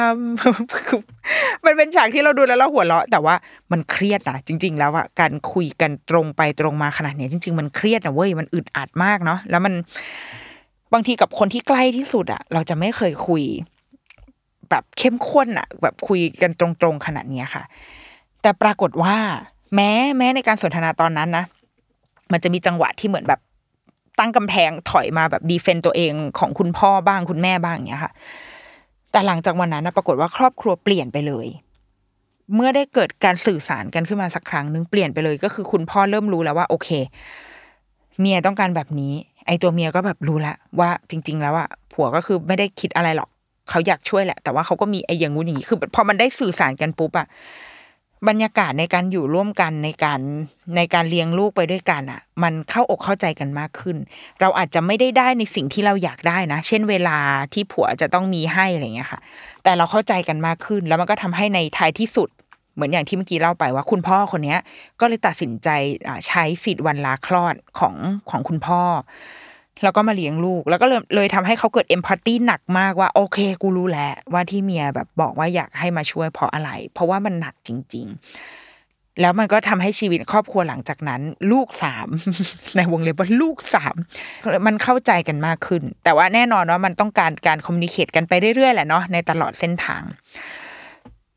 [0.58, 3.34] ำมันเป็นฉากที่เราดูแล้วเราหัวเราะ แต่ว่า
[3.72, 9.74] มันเครียดนะจริง ๆ แล้วอะการคุยกันตรงไปตรงมาขนาดนี้จริง ๆ มันเครียดนะเว้ยมันอึดอัดมากเนาะแล้วมัน
[10.92, 13.42] บางทีกับคนที่ใกล้ที่สุดอะเราจะไม่เคยคุย
[14.70, 17.62] แบบเข้มข้นอะแบบคุยกันตรงๆขนาดนี้ค่ะ
[18.42, 19.16] แต่ปรากฏว่า
[19.74, 21.44] แม้แม้ในการสนทนาตอนนั้นนะ
[22.32, 23.40] มันจะมีจังหวะที่เหมือนแบบ
[24.18, 28.12] ตั้งกำแพงถอยมาแบบดีเฟนต์ตัวเองของคุณพ่อบ้างคุณแม่บ้างเงี้ยค่ะ
[29.12, 31.46] แต่หลังจากวันนั้นนะปรากฏว่าครอบครัวเปลี่ยนไปเลย
[32.54, 36.88] เมื่อได้เกิดการสื่อสารกันขึ้นมาสักครั้งนึงเปลี่ยนไปเลยก็คือคุณพ่อเริ่มรู้แล้วว่าโอเค
[38.20, 39.12] เมียต้องการแบบนี้
[39.46, 43.28] ไอตัวเมียก็แบบรู้ล้วว่าจริง ๆ แล้วอะผัวก็คือไม่ได้คิดอะไรหรอก
[43.68, 47.26] เขาอยากช่วยแหละ แต่ว่าเขาก็มีไออย่างงู้นอย่างนี้คือพอมันได้สื่อสารกันปุ๊บอะ
[48.28, 50.20] บรรยากาศในการอยู่ร่วมกันในการ
[50.76, 53.96] ในการเลี้ยงลูกไปด้วยกันอะมันเข้าอกเข้าใจกันมากขึ้น
[54.40, 57.18] เราอาจจะไม่ได้ได้ในสิ่งที่เราอยากได้นะ เช่นเวลา
[57.52, 59.20] ที่ผัวจะต้องมีให้อะไรเงี้ยค่ะ
[59.62, 62.28] แต่เราเข้าใจกันมากขึ้น แล้วมันก็ทำให้ในท้ายที่สุด
[62.74, 64.58] เหมือนอย่างที่เมื่อกี้เล่าไปว่า คุณพ่อคนเนี้ย
[65.00, 65.68] ก็เลยตัดสินใจ
[66.26, 67.94] ใช้สิทธิ์วันลาคลอดของ
[68.30, 68.82] ของคุณพ่อ
[69.82, 81.20] แล้วก็มาเลี้ยงลูก แล้วก็เลยเลยทำให้เขาเกิดเอมพัตตีหนักมากว่า โอเค กูรู้แล้วว่าที่เมียแบบบอกว่าอยากให้มาช่วยเพราะอะไร เพราะว่ามันหนักจริง ๆ แล้วมันก็ทำให้ชีวิตครอบครัวหลังจากนั้น
[81.52, 82.08] ลูกสาม
[82.76, 83.96] ในวงเล็บว่าลูกสาม
[84.66, 90.02] มันเข้าใจกันมากขึ้น แต่ว่าแน่นอนว่ามันต้องการการคอมมิวนิเคตกันไปเรื่อยๆแหละเนาะในตลอดเส้นทาง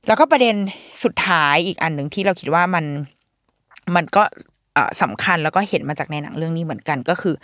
[0.07, 0.55] แล้วก็ประเด็น
[1.03, 2.85] สุดท้ายอีกอันหนึ่งที่เราคิดว่ามัน
[3.95, 4.23] มันก็
[4.73, 7.35] เอ่อสำคัญแล้วก็เห็นมาจากในหนังเรื่องนี้เหมือนกันก็คือ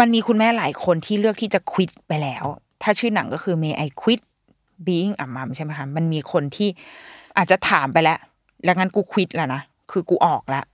[0.00, 2.44] มันมีคุณแม่หลายคนที่เลือกที่จะควิดไปแล้ว
[2.82, 4.20] ถ้าชื่อหนังก็คือ May I quit
[4.86, 6.68] being a mom ใช่ไหมคะมันมีคนที่
[7.36, 8.18] อาจจะถามไปแล้ว
[8.64, 10.64] แล้วงั้นกูควิดแล้วนะคือกูออกแล้ว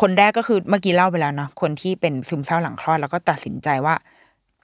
[0.00, 3.94] คนแรกก็คือเมื่อกี้เล่าไปแล้วเนาะคนที่เป็นซึมเศร้าหลังคลอดแล้วก็ตัดสินใจว่า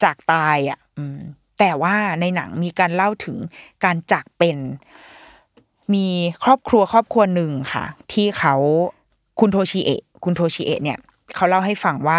[0.02, 1.18] จากตายอะ อืม
[1.58, 3.36] แต่ว่าในหนังมีการเล่าถึง
[3.84, 4.56] การจากเป็น
[5.94, 6.06] มี
[6.44, 8.54] ครอบครัวครอบครัวหนึ่งค่ะ ที่เขา
[9.40, 10.98] คุณโทชิเอะ คุณโทชิเอะเนี่ย
[11.34, 12.16] เขาเล่าให้ฟังว่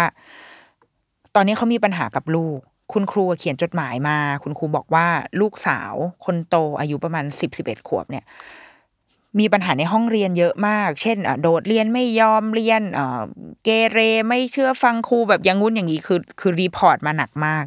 [1.38, 2.58] ตอนนี้เขามีปัญหากับลูก
[2.92, 5.06] คุณครูเขียนจดหมายมา คุณครูบอกว่า
[5.40, 8.24] ลูกสาวคนโตอายุประมาณสิบสิบเอ็ดขวบเนี่ย
[9.38, 13.22] มีปัญหาในห้องเรียนเยอะมาก เช่นโดดเรียนไม่ยอมเรียนเอ่อ
[13.64, 17.64] เกเรไม่เชื่อฟังครูแบบอย่างงุ้นอย่างนี้คือ คือ report มาหนักมาก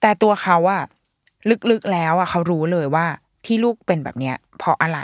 [0.00, 0.82] แต่ตัวเขาอะ
[1.70, 3.06] ลึกๆแล้วอะเขารู้เลยว่า
[3.46, 5.00] ที่ลูกเป็นแบบเนี้ยเพราะอะไร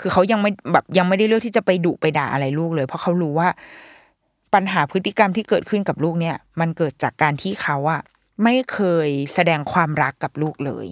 [0.00, 3.48] คือเขายังไม่แบบยังไม่ได้เลือกที่จะไปดุไปด่าอะไรลูกเลย เพราะเขารู้ว่า
[4.54, 8.02] ปัญหาพฤติกรรมที่เกิดขึ้นกับลูกเนี่ย มันเกิดจากการที่เขาอะ
[8.44, 10.86] ไม่เคยแสดงความรักกับลูกเลย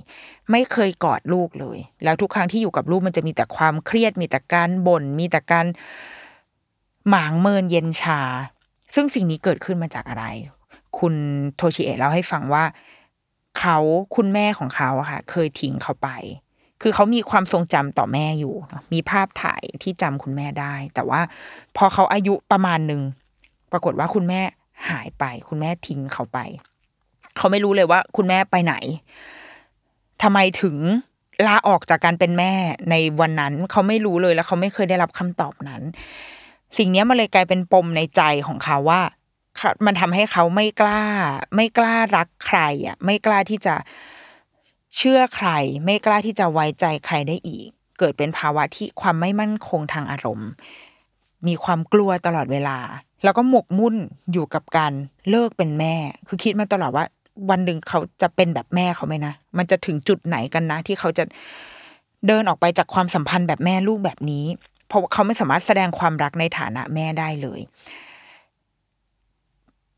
[0.50, 5.66] ไม่เคยกอดลูกเลย แล้วทุกครั้งที่อยู่กับลูกมันจะมีแต่ความเครียด มีแต่การบ่น มีแต่การ
[7.08, 8.20] หมางเมินเย็นชา
[8.94, 10.24] ซึ่งสิ่งนี้เกิดขึ้นมาจากอะไร
[10.98, 11.14] คุณ
[11.56, 12.64] โทชิเอะเล่าให้ฟังว่า
[13.58, 13.78] เขา
[14.16, 16.08] คุณแม่ของเขาอะค่ะ เคยทิ้งเขาไป
[16.82, 18.54] คือเขามีความทรงจำต่อแม่อยู่
[18.92, 21.20] มีภาพถ่ายที่จำคุณแม่ได้ แต่ว่า
[21.76, 23.02] พอเขาอายุประมาณหนึ่ง
[23.72, 24.40] ปรากฏว่าคุณแม่
[24.90, 26.38] หายไป คุณแม่ทิ้งเขาไป
[27.36, 28.74] เขาไม่รู้เลยว่า คุณแม่ไปไหน
[30.22, 30.76] ทำไมถึง
[31.46, 32.52] ลาออกจากการเป็นแม่
[32.90, 35.82] ในวันนั้น เขาไม่รู้เลยแล้วเขาไม่เคยได้รับคำตอบนั้น
[36.78, 39.00] สิ่งนี้มันเลยกลายเป็นปมในใจของเขาว่า
[39.86, 41.02] มันทำให้เขาไม่กล้า
[41.56, 43.74] ไม่กล้ารักใครอะ ไม่กล้าที่จะ
[44.96, 45.48] เชื่อใคร
[45.84, 47.68] ไม่กล้าที่จะไว้ใจใครได้อีก
[47.98, 50.50] เกิดเป็นภาวะที่ความไม่มั่นคงทางอารมณ์
[51.46, 52.78] มีความกลัวตลอดเวลา
[53.24, 53.94] แล้วก็หมกมุ่น
[54.32, 54.92] อยู่กับการ
[55.30, 55.94] เลิกเป็นแม่
[56.28, 57.04] คือคิดมาตลอดว่า
[57.50, 61.24] วันหนึ่งเขาจะเป็นแบบแม่เขาไหมนะ มันจะถึงจุดไหนกันนะ ที่เขาจะ
[62.26, 64.44] เดินออกไปจากความสัมพันธ์แบบแม่ลูกแบบนี้
[64.88, 67.60] เพราะเขาไม่สามารถแสดงความรักในฐานะแม่ได้เลย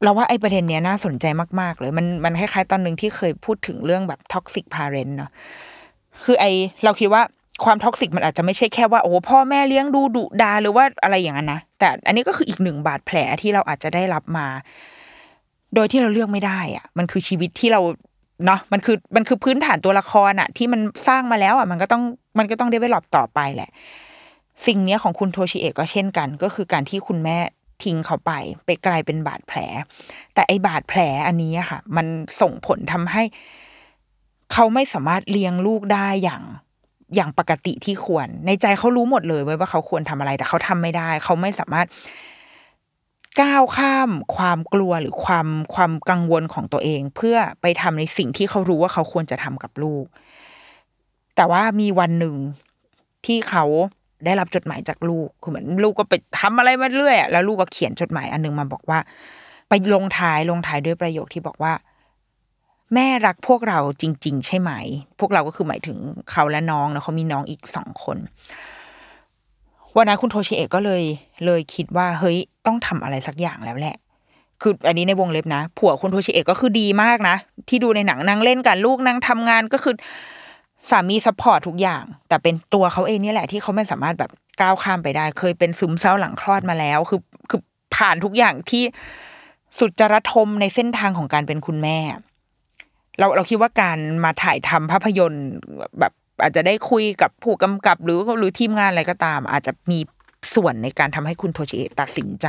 [0.03, 1.27] เราว่าไอ้ประเด็นเนี้ยน่าสนใจ
[1.61, 5.31] มาก ๆ เลย มันมันคล้ายๆตอนหนึ่งที่เคยพูดถึงเรื่องแบบ toxic parent เนาะ
[6.25, 6.45] คือไอ
[6.85, 7.22] เราคิดว่า
[7.65, 14.47] ความ toxic มันอาจจะไม่ใช่แค่ว่าโอ้พ่อแม่เลี้ยงดูดุดาหรือว่าอะไรอย่างนั้นนะแต่อันนี้ก็คืออีกหนึ่งบาดแผลที่เราอาจจะได้รับมา
[15.75, 17.81] โดยที่เราเลือกไม่ได้อะมันคือชีวิตที่เรา
[18.47, 22.03] เนาะมันคือมันคือพื้นฐานตัวละครอะที่มันสร้างมาแล้วอะมันก็ต้อง
[22.39, 23.71] มันก็ต้องได้ไปหลอบต่อไปแหละ
[24.67, 27.39] สิ่งเนี้ยของคุณโทชิเอะก็เช่นกัน ก็คือการที่คุณแม่
[27.85, 28.33] ทิ้งเขาไป
[28.67, 29.59] ไปกลายเป็นบาดแผล
[30.35, 32.07] แต่ไอบาดแผลอันนี้ค่ะ มัน
[32.41, 33.23] ส่งผลทำให้
[34.53, 36.43] เขาไม่สามารถเลี้ยงลูกได้อย่าง
[37.15, 41.87] อย่างปกติที่ควร ในใจเขารู้หมดเลยว่าเขาควรทำอะไร แต่เขาทำไม่ได้ เขาไม่สามารถ
[43.41, 50.05] ก้าวข้ามความกลัวหรือความความกังวลของตัวเอง เพื่อไปทำในสิ่งที่เขารู้ว่าเขาควรจะทำกับลูก
[51.37, 52.37] แต่ว่ามีวันหนึ่ง
[53.27, 53.65] ที่เขา
[54.25, 58.99] ได้รับจดหมายจากลูกคือเหมือนลูกก็ไปทำอะไรมาเรื่อยแล้วลูกก็เขียนจดหมายอันนึงมาบอกว่า
[59.69, 61.73] ไปลงท้ายลงท้ายด้วยประโยคที่บอกว่า
[62.95, 64.70] แม่รักพวกเราจริง ๆ ใช่ไหม
[65.20, 65.99] พวกเราก็คือหมายถึง
[66.30, 68.18] เขาและน้องนะเขามีน้องอีกสองคน
[69.97, 71.03] วันนั้นคุณโทชิเอะก็เลย
[71.47, 73.97] เลยคิดว่าเฮ้ยต้องทำอะไรสักอย่างแล้วแหละ
[74.62, 77.37] คืออันนี้ในวงเล็บนะ ผัวคุณโทชิเอะก็คือดีมากนะ
[77.68, 79.95] ที่ดูในหนังนางเล่นกับลูกนางทำงานก็คือ
[80.91, 84.30] สามี support ทุกอย่าง แต่เป็นตัวเขาเองนี่แหละที่เขาไม่สามารถแบบ
[84.61, 87.20] ก้าวข้ามไปได้ เคยเป็นซึมเศร้าหลังคลอดมาแล้ว คือ
[87.51, 87.61] คือ
[87.97, 88.82] ผ่านทุกอย่างที่
[89.78, 91.99] สุดจะระทมในเส้นทางของการเป็นคุณแม่
[93.19, 95.47] เราเราคิดว่าการมาถ่ายทำภาพยนตร์
[96.01, 96.12] แบบ
[96.43, 99.99] อาจจะได้คุยกับผู้กำกับ หรือหรือทีมงานอะไรก็ตาม อาจจะมี
[100.55, 102.47] ส่วนในการทำให้คุณโทชิเอะตัดสินใจ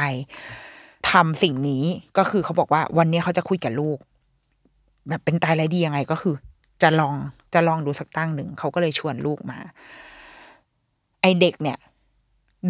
[1.11, 1.83] ทำสิ่งนี้
[2.17, 3.97] ก็คือเขาบอกว่าวันนี้เขาจะคุยกับลูก
[5.09, 6.35] แบบเป็นตายไรดียังไงก็คือ
[6.81, 7.15] จะลอง
[7.53, 9.57] จะลองดูสักตั้งหนึ่งเขาก็เลยชวนลูกมา
[11.21, 11.77] ไอเด็กเนี่ย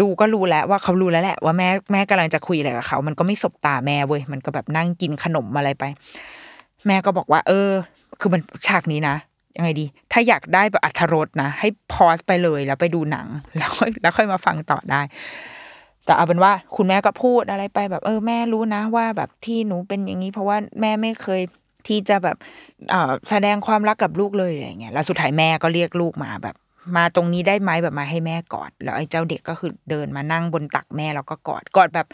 [0.02, 5.84] ดูก็รู้แล้วว่าเขารู้แล้วแหละว่าแม่แม่กำลังจะคุยอะไรกับเขา มันก็ไม่สบตาแม่เว้ยมันก็แบบนั่งกินขนมอะไรไป
[6.88, 7.72] แม่ก็บอกว่า เออ
[8.20, 9.16] คือมันฉากนี้นะ
[9.58, 13.28] ยังไงดี ถ้าอยากได้แบบอัธรสนะ ให้พอสไปเลยแล้วไปดูหนัง
[13.58, 15.02] แล้วค่อยแล้วค่อยมาฟังต่อได้
[16.06, 21.42] แต่เอาเป็นว่าคุณแม่ก็พูดอะไรไปแบบ เออแม่รู้นะว่าแบบที่หนูเป็นอย่างนี้ เพราะว่าแม่ไม่เคย
[21.88, 22.38] ที่จะแบบ
[23.30, 26.56] แสดงความรักกับลูกเลยอะไรเงี้ยแล้วสุดท้ายแม่ก็เรียกลูกมาแบบ
[26.98, 32.08] มาตรงนี้ได้ไหมแบบมาให้แม่กอด แล้วไอ้เจ้าเด็กก็คือเดินมานั่งบนตักแม่แล้วก็กอดกอดแบบ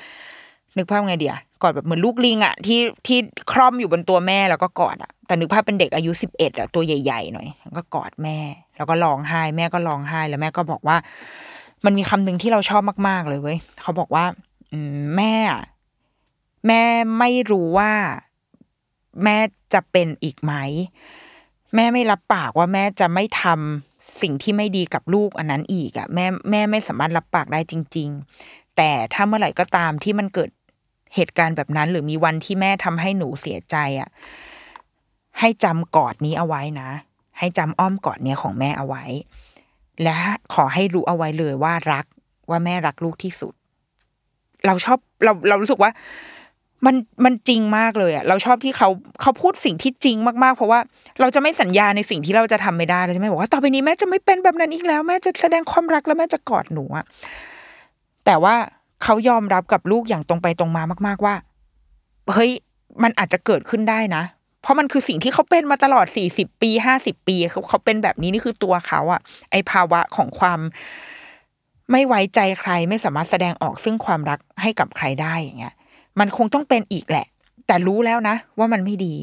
[0.77, 3.19] นึกภาพไงเดีย กอดแบบเหมือนลูกลิงอะที่ที่
[3.51, 7.47] คร่อมอยู่บนตัวแม่แล้วก็กอดอะแต่นึกภาพเป็นเด็กอายุสิบเอ็ดอะตัวใหญ่ๆหน่อย
[7.77, 8.37] ก็กอดแม่
[8.77, 10.97] แล้วก็ร้องไห้ แม่ก็ร้องไห้แล้วแม่ก็บอกว่า
[11.85, 14.25] มันมีคำหนึ่งที่เราชอบมาก ๆ เลยเว้ยเขาบอกว่า
[14.71, 15.33] อืมแม่
[16.67, 16.83] แม่
[17.19, 17.91] ไม่รู้ว่า
[19.23, 19.37] แม่
[19.73, 20.53] จะเป็นอีกไหม
[21.75, 28.09] แม่ไม่รับปากว่าแม่จะไม่ทำสิ่งที่ไม่ดีกับลูกอันนั้นอีกอะ่ะแม่แม่ไม่สามารถรับปากได้จริง
[28.43, 30.49] ๆ แต่ถ้าเมื่อไหร่ก็ตามที่มันเกิด
[31.15, 34.09] เหตุการณ์แบบนั้น หรือมีวันที่แม่ทำให้หนูเสียใจอะ่ะ
[35.39, 36.89] ให้จำกอดนี้เอาไว้นะ
[37.39, 39.03] ให้จำอ้อมกอดเนี้ยของแม่เอาไว้
[40.03, 40.17] และ
[40.53, 42.05] ขอให้รู้เอาไว้เลยว่ารัก
[42.49, 43.53] ว่าแม่รักลูกที่สุด
[44.65, 45.91] เราชอบเราเรารู้สึกว่า
[46.85, 46.95] มัน
[47.25, 48.89] มันจริงมากเลยอะเราชอบที่เขา
[49.21, 50.79] เขาพูดสิ่งที่จริงมากๆ เพราะว่า
[51.19, 57.05] เราจะไม่สัญญาในสิ่งที่เราจะทำไม่ได้เราจะไม่บอกว่าต่อไปนี้แม่จะไม่เป็นแบบนั้นอีกแล้ว แม่จะแสดงความรักแล้วแม่จะกอดหนูอะ
[58.25, 58.55] แต่ว่า
[59.03, 61.35] เขายอมรับกับลูกอย่างตรงไปตรงมามาก ๆว่า
[62.33, 62.51] เฮ้ย
[63.03, 64.23] มันอาจจะเกิดขึ้นได้นะ
[64.61, 69.21] เพราะมันคือสิ่งที่เขาเป็นมาตลอดสี่สิบปีห้าสิบปีเขาเขาเป็นแบบนี้นี่คือตัวเขาอะ
[69.51, 70.59] ไอภาวะของความ
[71.91, 75.75] ไม่ไว้ใจใครไม่สามารถแสดงออกซึ่งความรักให้กับใครได้อย่างเงี้ย
[76.19, 77.25] มันคงต้องเป็นอีกแหละ
[77.67, 79.15] แต่รู้แล้วนะ ว่ามันไม่ดี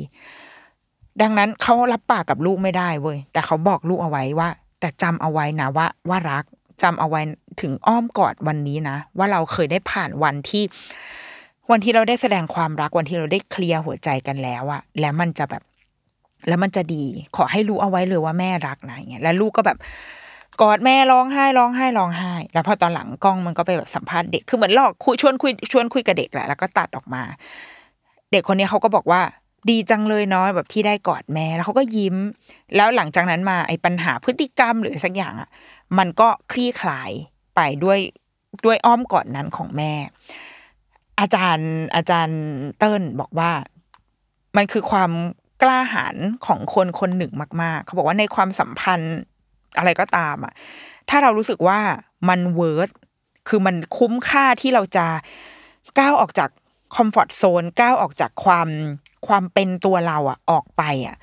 [1.22, 4.48] ดังนั้นเขารับปากกับลูกไม่ได้เว้ยแต่เขาบอกลูกเอาไว้ว่า
[4.80, 6.44] แต่จำเอาไว้นะว่าว่ารัก
[6.82, 7.20] จำเอาไว้
[7.60, 10.64] ถึงอ้อมกอดวันนี้นะ ว่าเราเคยได้ผ่านวันที่
[11.70, 15.62] วันที่เราได้แสดงความรักวันที่เราได้เคลียร์หัวใจกันแล้วอะแล้วมันจะแบบ
[16.48, 17.04] แล้วมันจะดี
[17.36, 19.78] ขอให้รู้เอาไว้เลยว่าแม่รักนะเงี้ยแล้วลูกก็แบบ
[20.60, 27.22] กอดแม่ร้องไห้ร้องไห้ร้องไห้ แล้วพอตอนหลังกล้องมันก็ไปแบบสัมภาษณ์เด็กคือเหมือนหลอกคุยชวนคุยชวนคุยกับเด็กแหละแล้วก็ตัดออกมา
[28.32, 29.20] เด็กคนนี้เขาก็บอกว่า
[29.70, 32.16] ดีจังเลยเนาะแบบที่ได้กอดแม่แล้วเขาก็ยิ้ม
[32.76, 35.48] แล้วหลังจากนั้นมาไอ้ปัญหาพฤติกรรมหรือสักอย่างอะ
[35.98, 37.10] มันก็คลี่คลาย
[37.58, 38.00] ไปด้วย
[38.64, 39.92] ด้วยอ้อมกอดนั้นของแม่
[41.20, 42.40] อาจารย์อาจารย์
[42.78, 43.50] เติ้ลบอกว่า
[44.56, 45.10] มันคือความ
[45.62, 47.32] กล้าหาญของคนคนหนึ่ง
[47.62, 49.16] มาก ๆ เขาบอกว่าในความสัมพันธ์
[49.78, 50.52] อะไรก็ตามอะ
[51.08, 51.80] ถ้าเรารู้สึกว่า
[52.28, 52.90] มัน worth
[53.48, 55.06] คือมันคุ้มค่าที่เราจะ
[55.98, 56.50] ก้าวออกจาก
[56.96, 58.68] comfort zone ก้าวออกจากความ
[59.26, 61.16] ความเป็นตัวเราอะออกไปอะ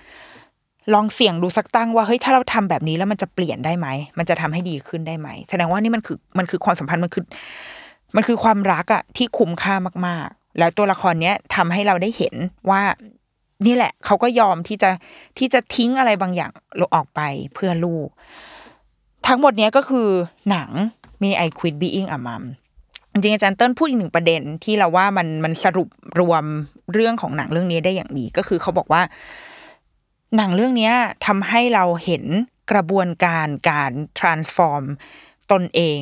[0.94, 7.24] ลองเสี่ยงดูสักตั้งว่าเฮ้ยถ้าเราทำแบบนี้แล้วมันจะเปลี่ยนได้ไหมมันจะทำให้ดีขึ้นได้ไหมแสดงว่านี่มันคือมันคือความสัมพันธ์มันคือ
[8.16, 9.76] มันคือความรักอะที่คุ้มค่า
[10.08, 12.36] มากๆ แล้วตัวละครเนี้ยทำให้เราได้เห็น
[12.70, 12.82] ว่า
[13.66, 14.90] นี่แหละ เขาก็ยอมที่จะ
[15.38, 17.22] ที่จะทิ้งอะไรบางอย่างลออกไป
[17.54, 18.08] เพื่อลูก
[19.28, 20.08] ทั้งหมดเนี้ยก็คือ
[20.50, 20.70] หนัง
[21.22, 22.44] May I Quit Being a Mom
[23.12, 26.44] จริงอาจารย์เติ้ลพูดอีกหนึ่งประเด็นที่เราว่ามันมันสรุปรวม
[26.94, 29.02] เรื่องของหนังเรื่องนี้ได้อย่างดีก็คือเขาบอกว่า
[30.36, 30.92] หนังเรื่องนี้
[31.26, 32.24] ทำให้เราเห็น
[32.72, 34.84] กระบวนการการ transform
[35.52, 36.00] ตนเอง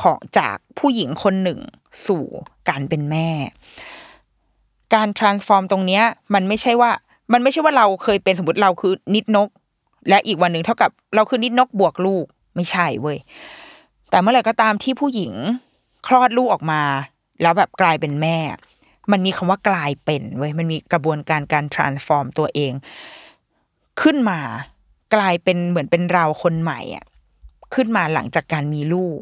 [0.00, 1.60] ของจากผู้หญิงคนหนึ่ง
[2.06, 2.24] สู่
[2.68, 3.28] การเป็นแม่
[4.94, 6.04] การ transform ตรงเนี้ย
[6.34, 6.90] มันไม่ใช่ว่า
[7.32, 9.48] มันไม่ใช่ว่าเราเคยเป็นสมมติเราคือนิดนก
[10.08, 13.18] และอีกวันหนึ่งเท่ากับเราคือนิดนกบวกลูกไม่ใช่เว้ย
[14.10, 15.32] แต่เมื่อไหร่ก็ตามที่ผู้หญิง
[16.06, 16.82] คลอดลูกออกมา
[17.42, 18.38] แล้วแบบกลายเป็นแม่
[19.12, 22.72] มันมีคำว่ากลายเป็นเว้ยมันมีกระบวนการการ transform ตัวเอง
[24.00, 24.40] ขึ้นมา
[25.14, 27.04] กลายเป็นเหมือนเป็นเราคนใหม่อะ
[27.74, 29.18] ขึ้นมาหลังจากการมีลูก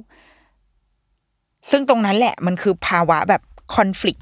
[1.70, 3.42] ซึ่งตรงนั้นแหละมันคือภาวะแบบ
[3.74, 4.18] คอน FLICT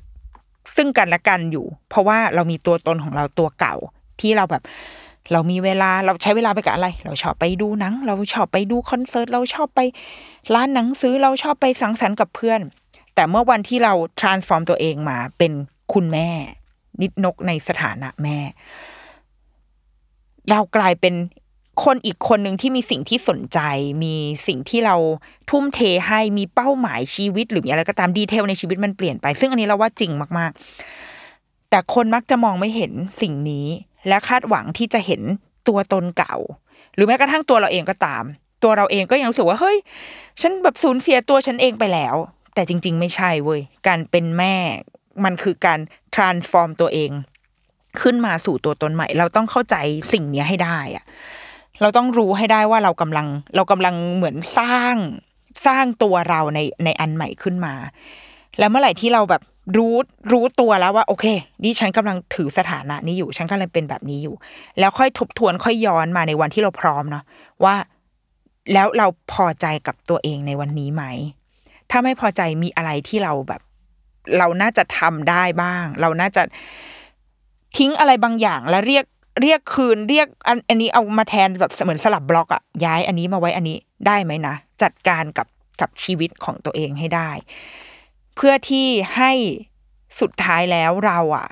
[0.77, 3.75] ซึ่งกันและกันอยู่ เพราะว่าเรามีตัวตนของเราตัวเก่า
[4.21, 4.63] ที่เราแบบ
[5.33, 9.81] เรามีเวลาเราใช้เวลาไปกับอะไร เราชอบไปดูหนัง เราชอบไปดูคอนเสิร์ตเราชอบไป
[10.55, 12.61] ร้านหนังซื้อเราชอบไปสังสรรค์กับเพื่อน
[13.15, 15.53] แต่เมื่อวันที่เรา transform ตัวเองมาเป็น
[15.93, 16.29] คุณแม่
[17.03, 18.39] นิดนกในสถานะแม่
[20.51, 21.15] เรากลายเป็น
[21.85, 23.59] คนอีกคนหนึ่งที่มีสิ่งที่สนใจ
[24.05, 24.15] มี
[24.47, 24.97] สิ่งที่เรา
[25.51, 32.93] ทุ่มเทให้มีเป้าหมายชีวิต หรือมีอะไรก็ตามดีเทลในชีวิตมันเปลี่ยนไป ซึ่งอันนี้เราว่าจริงมากๆ แต่คนมักจะมองไม่เห็น
[33.23, 33.67] สิ่งนี้
[34.09, 35.23] และคาดหวังที่จะเห็น
[35.69, 36.37] ตัวตนเก่า
[36.95, 38.25] หรือแม้กระทั่งตัวเราเองก็ตาม
[38.63, 39.79] ตัวเราเองก็ยังรู้สึกว่าเฮ้ย
[40.41, 42.17] ฉันแบบสูญเสียตัวฉันเองไปแล้ว
[42.55, 44.55] แต่จริง ๆ ไม่ใช่เว้ยการเป็นแม่
[45.25, 45.81] มันคือการ
[46.15, 47.11] transform ตัวเอง
[48.03, 49.77] ขึ้นมาสู่ตัวตนใหม่ เราต้องเข้าใจ
[50.13, 51.05] สิ่งนี้ให้ได้อะ
[51.81, 53.27] เราต้องรู้ให้ได้ว่าเรากำลัง
[53.57, 54.97] เรากำลังเหมือนสร้าง
[55.67, 57.75] สร้างตัวเราในในอันใหม่ขึ้นมา
[58.59, 59.43] แล้วเมื่อไหร่ที่เราแบบ
[59.77, 59.95] รู้
[60.33, 61.27] รู้ตัวแล้วว่า โอเค
[61.65, 64.35] นี่ฉันกำลังถือสถานะนี้อยู่ ฉันกำลังเป็นแบบนี้อยู่
[64.79, 67.25] แล้วค่อยทบทวนค่อยย้อนมาในวันที่เราพร้อมเนาะ
[67.65, 67.75] ว่า
[68.73, 71.05] แล้วเราพอใจกับตัวเองในวันนี้ไหม
[71.91, 73.63] ถ้าไม่พอใจมีอะไรที่เราแบบ
[74.39, 76.43] เราน่าจะทำได้บ้าง เราน่าจะ
[77.77, 79.05] ทิ้งอะไรบางอย่างแล้วเรียก
[79.43, 85.49] เรียกคืนเรียกอันอันนี้เอามาแทนแบบเหมือนสลับบล็อกอะย้ายอันนี้มาไว้อันนี้ได้ไหมนะ จัดการกับ
[85.81, 87.31] กับชีวิตของตัวเองให้ได้
[88.37, 89.33] เพื่อที่ให้
[90.21, 91.49] สุดท้ายแล้วเราอะ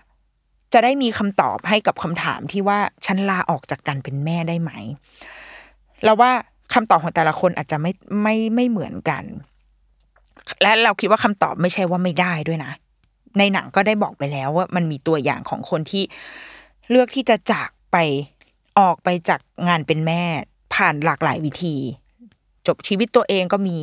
[0.72, 4.70] จะได้มีคำตอบให้กับคำถามที่ว่าฉันลาออกจากการเป็นแม่ได้ไหม
[6.04, 6.30] เราว่า
[6.74, 7.92] คำตอบของแต่ละคนอาจจะไม่
[8.22, 9.24] ไม่ไม่เหมือนกัน
[10.62, 12.72] และเราคิดว่าคำตอบไม่ใช่ว่าไม่ได้ด้วยนะ
[13.38, 16.02] ในหนังก็ได้บอกไปแล้วว่ามันมีตัวอย่างของคนที่
[16.90, 17.96] เลือกที่จะจากไป
[18.78, 20.22] ออกไปจากงานเป็นแม่
[20.74, 21.76] ผ่านหลากหลายวิธี
[22.66, 23.78] จบชีวิตตัวเองก็มี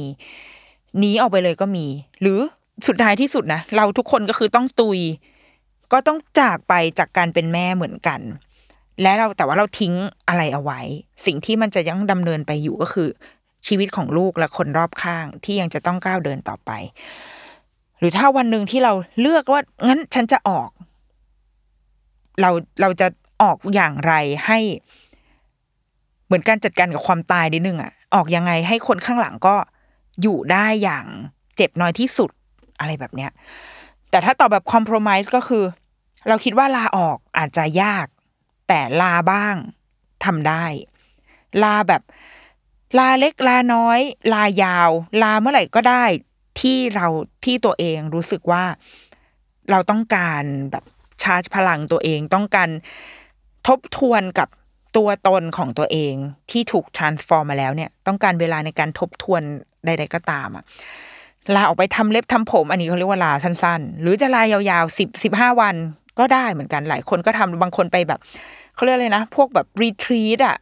[0.97, 1.85] หนีออกไปเลยก็มี
[2.21, 2.39] หรือ
[2.87, 4.99] สุดท้ายที่สุดนะเราทุกคนก็คือต้องตุย
[5.91, 8.21] ก็ต้องจากไปจากการเป็นแม่เหมือนกัน
[9.01, 9.93] และเราแต่ว่าเราทิ้ง
[10.27, 10.79] อะไรเอาไว้
[11.25, 13.09] สิ่งที่มันจะยังดำเนินไปอยู่ก็คือ
[13.67, 16.71] ชีวิตของลูกและคนรอบข้างที่ยังจะต้องก้าวเดินต่อไป
[17.99, 20.69] หรือถ้าวันหนึ่งที่เราเลือกว่างั้นฉันจะออก
[22.41, 23.07] เราเราจะ
[23.41, 24.13] ออกอย่างไร
[24.45, 24.59] ให้
[26.25, 29.55] เหมือนการจัดการกับความตายนิดนึงอะออกยังไงให้คนข้างหลังก็
[30.21, 31.05] อยู่ได้อย่าง
[31.55, 32.29] เจ็บน้อยที่สุด
[32.79, 33.31] อะไรแบบเนี้ย
[34.09, 35.63] แต่ถ้าตอบแบบคอม p r o m i s e ก็คือ
[36.27, 38.07] เราคิดว่าลาออกอาจจะยาก
[38.67, 39.55] แต่ลาบ้าง
[40.25, 40.65] ทำได้
[41.63, 42.01] ลาแบบ
[42.97, 43.99] ลาเล็กลาน้อย
[44.33, 44.89] ลายาว
[45.21, 46.03] ลาเมื่อไหร่ก็ได้
[46.61, 47.07] ที่เรา
[47.45, 48.63] ที่ตัวเองรู้สึกว่า
[49.71, 50.83] เราต้องการแบบ
[51.23, 52.69] ชาร์จพลังตัวเองต้องการ
[53.67, 54.47] ทบทวนกับ
[54.97, 56.13] ตัวตนของตัวเอง
[56.51, 59.41] ที่ถูก transform มาแล้วเนี่ยต้องการเวลาในการทบทวน
[59.85, 60.63] ใด ๆ ก็ตามอะ
[61.55, 65.75] ลาออกไปทำเล็บทำผม อันนี้เขาเรียกว่าลาสั้นๆ หรือจะลายาวๆสิบสิบห้าวัน
[66.19, 68.19] ก็ได้เหมือนกันหลายคนก็ทำบางคนไปแบบ
[68.75, 70.57] เขาเรียกอะไรนะ พวกแบบรีทรีตอะ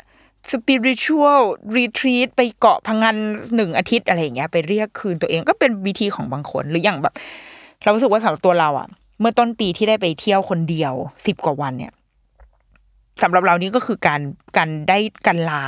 [0.51, 1.43] สปิริชวล
[1.75, 3.15] รีทรีตไปเกาะพังงาน
[3.55, 7.13] หนึ่งอาทิตย์อะไรอย่างเงี้ยไปเรียกคืนตัวเองก็เป็นวิธีของบางคนหรืออย่างแบบ
[7.83, 8.88] เรารู้สึกว่าสำหรับตัวเราอะ
[9.19, 10.93] เมื่อต้นปีที่ได้ไปเที่ยวคนเดียว
[11.25, 11.93] สิบกว่าวันเนี่ย
[13.21, 14.21] สำหรับเรานี่ก็คือการ
[14.57, 15.63] การได้การลา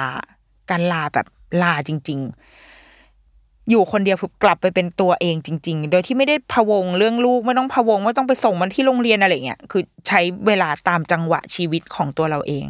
[0.71, 1.27] การลาแบบ
[1.61, 12.65] ลาจริง ๆ อยู่คนเดียวคือกลับไปเป็นตัวเองจริง ๆ โดยที่ไม่ได้พะวงเรื่องลูกไม่ต้องพะวงไม่ต้องไปส่งมันที่โรงเรียนอะไรเงี้ยคือใช้เวลาตามจังหวะชีวิตของตัวเราเอง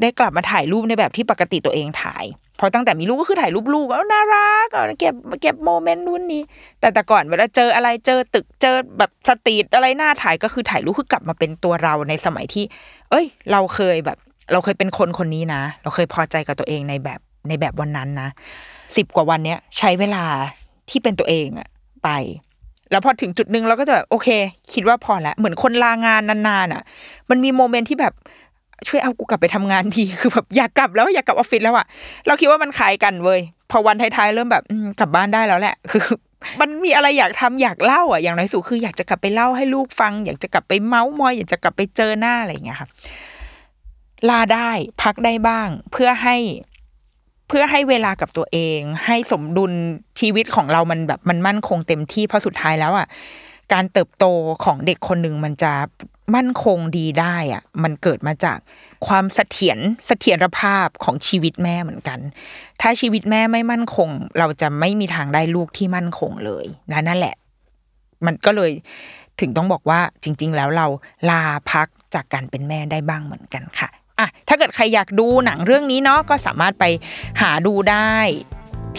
[0.00, 2.24] ได้กลับมาถ่ายรูปในแบบที่ปกติตัวเองถ่าย
[2.56, 4.66] เพราะตั้งแต่มีลูกก็คือถ่ายรูปลูกแล้วน่ารัก
[5.00, 6.42] เก็บเก็บโมเมนต์นู่นนี่
[6.80, 12.64] แต่แต่ก่อนเวลาเจออะไรเจอตึกเจอแบบสตรีทอะไรหน้าถ่ายก็คือถ่ายรูปคือกลับมาเป็นตัวเราในสมัยที่
[13.10, 14.18] เอ้ย เราเคยแบบ
[14.52, 18.28] เราเคยเป็นคนคนนี้นะ เราเคยพอใจกับตัวเองในแบบในแบบวันนั้นนะ
[18.96, 20.24] สิบกว่าวันเนี้ยใช้เวลา
[20.90, 21.68] ที่เป็นตัวเองอะ
[22.04, 22.08] ไป
[22.90, 24.28] แล้วพอถึงจุดหนึ่งเราก็จะแบบโอเค
[24.72, 26.82] คิดว่าพอแล้วเหมือนคนลางานนานๆอะ
[27.30, 28.14] มันมีโมเมนต์ที่แบบ
[28.86, 31.86] ช่วยเอากูกลับไปทำงานทีคือแบบอยากกลับแล้วอยากกลับออฟฟิศแล้วอะ
[32.26, 34.64] เราคิดว่ามันคล้ายกันเว้ยพอวันท้ายๆเริ่มแบบ
[35.00, 36.02] กลับบ้านได้แล้วแหละ คือ
[36.60, 42.88] มันมีอะไรอยากทำอยากเล่าอะอย่างน้อยสุดคืออยากจะกลับไปเล่าให้ลูกฟัง อยากจะกลับไปเมาส์มอย อยากจะกลับไปเจอหน้าอะไรอย่างเงี้ยค่ะ
[44.28, 44.70] ลาได้
[45.02, 46.36] พักได้บ้าง เพื่อให้
[47.48, 49.72] เพื่อให้เวลากับตัวเอง ให้สมดุล
[50.20, 53.06] ชีวิตของเรามันแบบมันมั่นคงเต็มที่เพราะสุดท้ายแล้วอะ
[53.72, 54.24] การเติบโต
[54.64, 55.72] ของเด็กคนหนึ่งมันจะ
[56.34, 58.58] มั่นคงดีได้อะมันเกิดมาจาก
[59.06, 62.18] ความเสถียรเสถียรภาพของชีวิตแม่เหมือนกัน
[62.80, 64.08] ถ้าชีวิตแม่ไม่มั่นคง
[64.38, 67.36] เราจะไม่มีทางได้ลูกที่มั่นคงเลยและนั่นแหละ
[68.26, 68.72] มันก็เลย
[69.40, 70.86] ถึงต้องบอกว่าจริง ๆ แล้วเรา
[71.30, 76.84] ลาพักจากการเป็นแม่ได้บ้างเหมือนกันค่ะอะถ้าเกิดใครอยากดูหนังเรื่องนี้เนาะก็สามารถไป
[77.42, 78.14] หาดูได้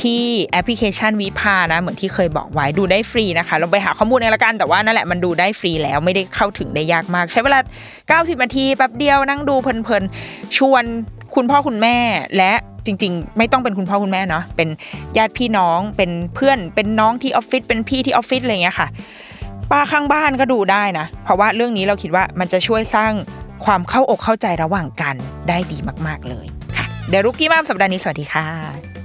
[0.02, 7.60] ที่แอปพลิเคชันวิภานะเหมือนที่เคยบอกไว้ดูได้ฟรีนะคะเราไปหาข้อมูลเองละกันแต่ว่านั่นแหละมันดูได้ฟรีแล้วไม่ได้เข้าถึงได้ยากมาก ใช้เวลา
[8.22, 10.84] 90 นาทีแป๊บเดียวนั่งดูเพลินๆ ชวน
[11.36, 11.98] คุณพ่อคุณแม่
[12.38, 12.54] และ
[12.86, 14.70] จริง ๆ ไม่ต้องเป็นคุณพ่อคุณแม่เนาะเป็น
[15.18, 18.88] ญาติพี่น้องเป็นเพื่อนเป็นน้องที่ออฟฟิศเป็นพี่ที่ออฟฟิศอะไรอย่างเงี้ยค่ะ
[19.72, 23.12] ป้าข้างบ้านก็ดูได้นะ เพราะว่าเรื่องนี้เราคิดว่ามันจะช่วยสร้าง
[23.66, 25.16] ความเข้าอกเข้าใจระหว่างกัน
[25.50, 25.78] ได้ดี
[26.08, 26.46] มาก ๆเลย
[26.78, 28.99] ค่ะเดี๋ยวรุกกี้มามสัปดาห์นี้สวัสดีค่ะ